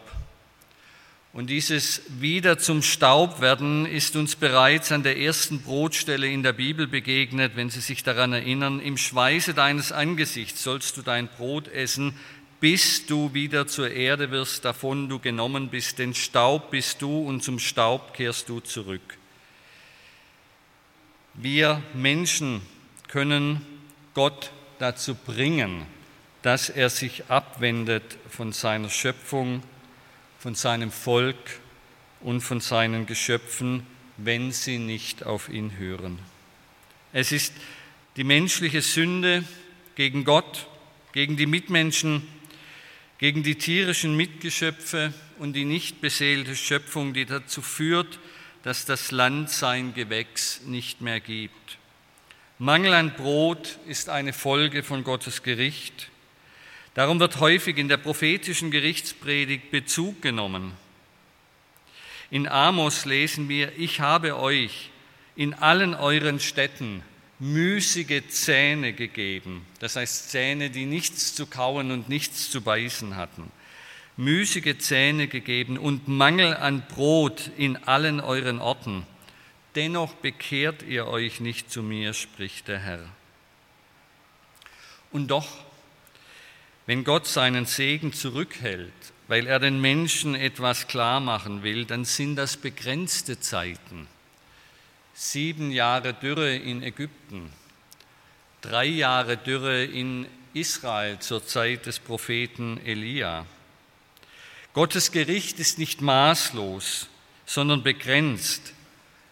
Und 1.38 1.50
dieses 1.50 2.02
wieder 2.18 2.58
zum 2.58 2.82
Staub 2.82 3.40
werden 3.40 3.86
ist 3.86 4.16
uns 4.16 4.34
bereits 4.34 4.90
an 4.90 5.04
der 5.04 5.20
ersten 5.20 5.60
Brotstelle 5.60 6.26
in 6.28 6.42
der 6.42 6.52
Bibel 6.52 6.88
begegnet, 6.88 7.52
wenn 7.54 7.70
Sie 7.70 7.80
sich 7.80 8.02
daran 8.02 8.32
erinnern. 8.32 8.80
Im 8.80 8.96
Schweiße 8.96 9.54
deines 9.54 9.92
Angesichts 9.92 10.64
sollst 10.64 10.96
du 10.96 11.02
dein 11.02 11.28
Brot 11.28 11.68
essen, 11.68 12.12
bis 12.58 13.06
du 13.06 13.34
wieder 13.34 13.68
zur 13.68 13.88
Erde 13.88 14.32
wirst, 14.32 14.64
davon 14.64 15.08
du 15.08 15.20
genommen 15.20 15.68
bist, 15.68 16.00
denn 16.00 16.12
Staub 16.12 16.72
bist 16.72 17.02
du 17.02 17.20
und 17.20 17.44
zum 17.44 17.60
Staub 17.60 18.14
kehrst 18.14 18.48
du 18.48 18.58
zurück. 18.58 19.16
Wir 21.34 21.80
Menschen 21.94 22.62
können 23.06 23.64
Gott 24.12 24.50
dazu 24.80 25.14
bringen, 25.14 25.86
dass 26.42 26.68
er 26.68 26.90
sich 26.90 27.26
abwendet 27.30 28.18
von 28.28 28.50
seiner 28.50 28.90
Schöpfung, 28.90 29.62
von 30.38 30.54
seinem 30.54 30.90
Volk 30.90 31.60
und 32.20 32.40
von 32.40 32.60
seinen 32.60 33.06
Geschöpfen, 33.06 33.86
wenn 34.16 34.52
sie 34.52 34.78
nicht 34.78 35.24
auf 35.24 35.48
ihn 35.48 35.76
hören. 35.76 36.18
Es 37.12 37.32
ist 37.32 37.52
die 38.16 38.24
menschliche 38.24 38.82
Sünde 38.82 39.44
gegen 39.94 40.24
Gott, 40.24 40.66
gegen 41.12 41.36
die 41.36 41.46
Mitmenschen, 41.46 42.26
gegen 43.18 43.42
die 43.42 43.56
tierischen 43.56 44.16
Mitgeschöpfe 44.16 45.12
und 45.38 45.54
die 45.54 45.64
nicht 45.64 46.00
beseelte 46.00 46.54
Schöpfung, 46.54 47.14
die 47.14 47.24
dazu 47.24 47.62
führt, 47.62 48.18
dass 48.62 48.84
das 48.84 49.10
Land 49.10 49.50
sein 49.50 49.94
Gewächs 49.94 50.62
nicht 50.66 51.00
mehr 51.00 51.20
gibt. 51.20 51.78
Mangel 52.58 52.92
an 52.92 53.14
Brot 53.14 53.78
ist 53.86 54.08
eine 54.08 54.32
Folge 54.32 54.82
von 54.82 55.04
Gottes 55.04 55.42
Gericht. 55.42 56.10
Darum 56.98 57.20
wird 57.20 57.38
häufig 57.38 57.78
in 57.78 57.86
der 57.86 57.96
prophetischen 57.96 58.72
Gerichtspredigt 58.72 59.70
Bezug 59.70 60.20
genommen. 60.20 60.72
In 62.28 62.48
Amos 62.48 63.04
lesen 63.04 63.48
wir, 63.48 63.78
ich 63.78 64.00
habe 64.00 64.36
euch 64.36 64.90
in 65.36 65.54
allen 65.54 65.94
euren 65.94 66.40
Städten 66.40 67.04
müßige 67.38 68.26
Zähne 68.26 68.94
gegeben, 68.94 69.64
das 69.78 69.94
heißt 69.94 70.30
Zähne, 70.30 70.70
die 70.70 70.86
nichts 70.86 71.36
zu 71.36 71.46
kauen 71.46 71.92
und 71.92 72.08
nichts 72.08 72.50
zu 72.50 72.62
beißen 72.62 73.14
hatten, 73.14 73.52
müßige 74.16 74.76
Zähne 74.78 75.28
gegeben 75.28 75.78
und 75.78 76.08
Mangel 76.08 76.56
an 76.56 76.82
Brot 76.88 77.52
in 77.56 77.76
allen 77.84 78.18
euren 78.18 78.58
Orten. 78.58 79.06
Dennoch 79.76 80.14
bekehrt 80.14 80.82
ihr 80.82 81.06
euch 81.06 81.38
nicht 81.38 81.70
zu 81.70 81.84
mir, 81.84 82.12
spricht 82.12 82.66
der 82.66 82.80
Herr. 82.80 83.04
Und 85.12 85.28
doch, 85.28 85.67
wenn 86.88 87.04
Gott 87.04 87.26
seinen 87.26 87.66
Segen 87.66 88.14
zurückhält, 88.14 88.94
weil 89.26 89.46
er 89.46 89.58
den 89.58 89.78
Menschen 89.78 90.34
etwas 90.34 90.88
klar 90.88 91.20
machen 91.20 91.62
will, 91.62 91.84
dann 91.84 92.06
sind 92.06 92.36
das 92.36 92.56
begrenzte 92.56 93.38
Zeiten 93.38 94.08
sieben 95.12 95.70
Jahre 95.70 96.14
Dürre 96.14 96.56
in 96.56 96.82
Ägypten, 96.82 97.52
drei 98.62 98.86
Jahre 98.86 99.36
Dürre 99.36 99.84
in 99.84 100.26
Israel 100.54 101.18
zur 101.18 101.44
Zeit 101.44 101.84
des 101.84 101.98
Propheten 101.98 102.80
Elia. 102.82 103.44
Gottes 104.72 105.12
Gericht 105.12 105.58
ist 105.58 105.78
nicht 105.78 106.00
maßlos, 106.00 107.08
sondern 107.44 107.82
begrenzt. 107.82 108.72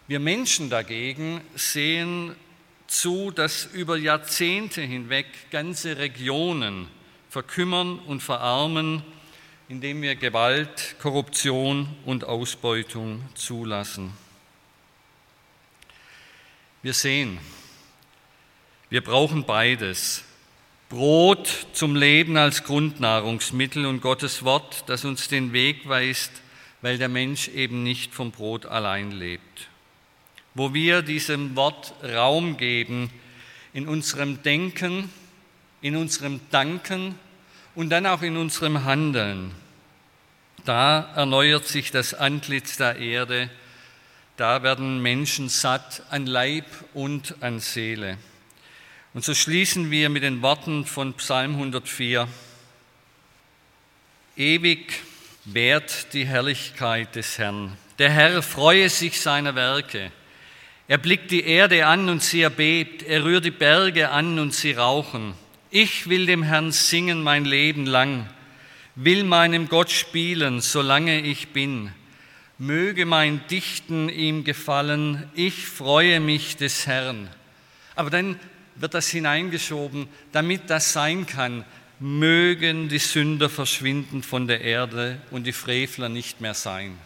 Wir 0.08 0.20
Menschen 0.20 0.68
dagegen 0.68 1.40
sehen 1.54 2.36
zu, 2.86 3.30
dass 3.30 3.64
über 3.64 3.96
Jahrzehnte 3.96 4.82
hinweg 4.82 5.26
ganze 5.50 5.96
Regionen 5.96 6.88
verkümmern 7.36 7.98
und 7.98 8.22
verarmen, 8.22 9.02
indem 9.68 10.00
wir 10.00 10.16
Gewalt, 10.16 10.96
Korruption 11.02 11.86
und 12.06 12.24
Ausbeutung 12.24 13.20
zulassen. 13.34 14.10
Wir 16.82 16.94
sehen, 16.94 17.38
wir 18.88 19.02
brauchen 19.02 19.44
beides. 19.44 20.24
Brot 20.88 21.66
zum 21.74 21.94
Leben 21.94 22.38
als 22.38 22.64
Grundnahrungsmittel 22.64 23.84
und 23.84 24.00
Gottes 24.00 24.42
Wort, 24.42 24.84
das 24.86 25.04
uns 25.04 25.28
den 25.28 25.52
Weg 25.52 25.86
weist, 25.86 26.32
weil 26.80 26.96
der 26.96 27.10
Mensch 27.10 27.48
eben 27.48 27.82
nicht 27.82 28.14
vom 28.14 28.30
Brot 28.30 28.64
allein 28.64 29.10
lebt. 29.10 29.68
Wo 30.54 30.72
wir 30.72 31.02
diesem 31.02 31.54
Wort 31.54 31.92
Raum 32.02 32.56
geben 32.56 33.10
in 33.74 33.86
unserem 33.86 34.42
Denken, 34.42 35.10
in 35.82 35.96
unserem 35.96 36.40
Danken 36.50 37.18
und 37.76 37.90
dann 37.90 38.06
auch 38.06 38.22
in 38.22 38.36
unserem 38.36 38.84
Handeln, 38.84 39.52
da 40.64 41.12
erneuert 41.14 41.68
sich 41.68 41.92
das 41.92 42.14
Antlitz 42.14 42.76
der 42.76 42.96
Erde 42.96 43.48
da 44.36 44.62
werden 44.62 45.00
Menschen 45.00 45.48
satt 45.48 46.02
an 46.10 46.26
Leib 46.26 46.66
und 46.92 47.36
an 47.40 47.58
Seele. 47.58 48.18
Und 49.14 49.24
so 49.24 49.34
schließen 49.34 49.90
wir 49.90 50.10
mit 50.10 50.24
den 50.24 50.42
Worten 50.42 50.84
von 50.84 51.14
Psalm 51.14 51.52
104. 51.52 52.28
Ewig 54.36 54.92
währt 55.46 56.12
die 56.12 56.26
Herrlichkeit 56.26 57.16
des 57.16 57.38
Herrn. 57.38 57.78
Der 57.98 58.10
Herr 58.10 58.42
freue 58.42 58.90
sich 58.90 59.22
seiner 59.22 59.54
Werke. 59.54 60.12
Er 60.86 60.98
blickt 60.98 61.30
die 61.30 61.44
Erde 61.44 61.86
an 61.86 62.10
und 62.10 62.22
sie 62.22 62.42
erbebt. 62.42 63.02
Er 63.04 63.24
rührt 63.24 63.46
die 63.46 63.50
Berge 63.50 64.10
an 64.10 64.38
und 64.38 64.52
sie 64.52 64.72
rauchen. 64.72 65.32
Ich 65.70 66.08
will 66.08 66.26
dem 66.26 66.42
Herrn 66.42 66.72
singen 66.72 67.22
mein 67.22 67.44
Leben 67.44 67.86
lang, 67.86 68.28
will 68.94 69.24
meinem 69.24 69.68
Gott 69.68 69.90
spielen, 69.90 70.60
solange 70.60 71.20
ich 71.20 71.48
bin. 71.48 71.90
Möge 72.58 73.04
mein 73.04 73.46
Dichten 73.48 74.08
ihm 74.08 74.44
gefallen, 74.44 75.28
ich 75.34 75.66
freue 75.66 76.20
mich 76.20 76.56
des 76.56 76.86
Herrn. 76.86 77.28
Aber 77.94 78.10
dann 78.10 78.38
wird 78.76 78.94
das 78.94 79.08
hineingeschoben, 79.08 80.08
damit 80.32 80.70
das 80.70 80.92
sein 80.92 81.26
kann, 81.26 81.64
mögen 81.98 82.88
die 82.88 82.98
Sünder 82.98 83.48
verschwinden 83.48 84.22
von 84.22 84.46
der 84.46 84.60
Erde 84.60 85.20
und 85.30 85.44
die 85.44 85.52
Frevler 85.52 86.08
nicht 86.08 86.40
mehr 86.40 86.54
sein. 86.54 86.96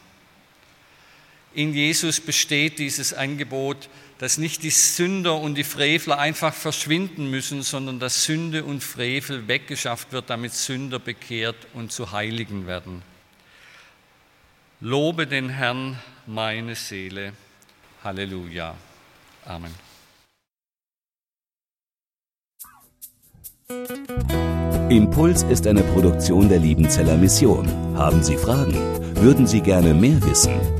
In 1.53 1.75
Jesus 1.75 2.21
besteht 2.21 2.79
dieses 2.79 3.13
Angebot, 3.13 3.89
dass 4.21 4.37
nicht 4.37 4.63
die 4.63 4.71
Sünder 4.71 5.37
und 5.37 5.55
die 5.55 5.65
Frevler 5.65 6.19
einfach 6.19 6.53
verschwinden 6.53 7.31
müssen, 7.31 7.63
sondern 7.63 7.99
dass 7.99 8.25
Sünde 8.25 8.65
und 8.65 8.85
Frevel 8.85 9.49
weggeschafft 9.49 10.13
wird, 10.13 10.29
damit 10.29 10.53
Sünder 10.53 10.99
bekehrt 10.99 11.57
und 11.73 11.91
zu 11.91 12.13
Heiligen 12.13 12.67
werden. 12.67 13.01
Lobe 14.81 15.27
den 15.27 15.49
Herrn, 15.49 15.99
meine 16.27 16.75
Seele. 16.75 17.33
Halleluja. 18.05 18.75
Amen. 19.47 19.75
Impuls 24.91 25.45
ist 25.45 25.67
eine 25.67 25.83
Produktion 25.83 26.51
der 26.51 26.59
Liebenzeller 26.59 27.17
Mission. 27.17 27.67
Haben 27.97 28.23
Sie 28.23 28.37
Fragen? 28.37 28.75
Würden 29.17 29.47
Sie 29.47 29.63
gerne 29.63 29.95
mehr 29.95 30.23
wissen? 30.23 30.80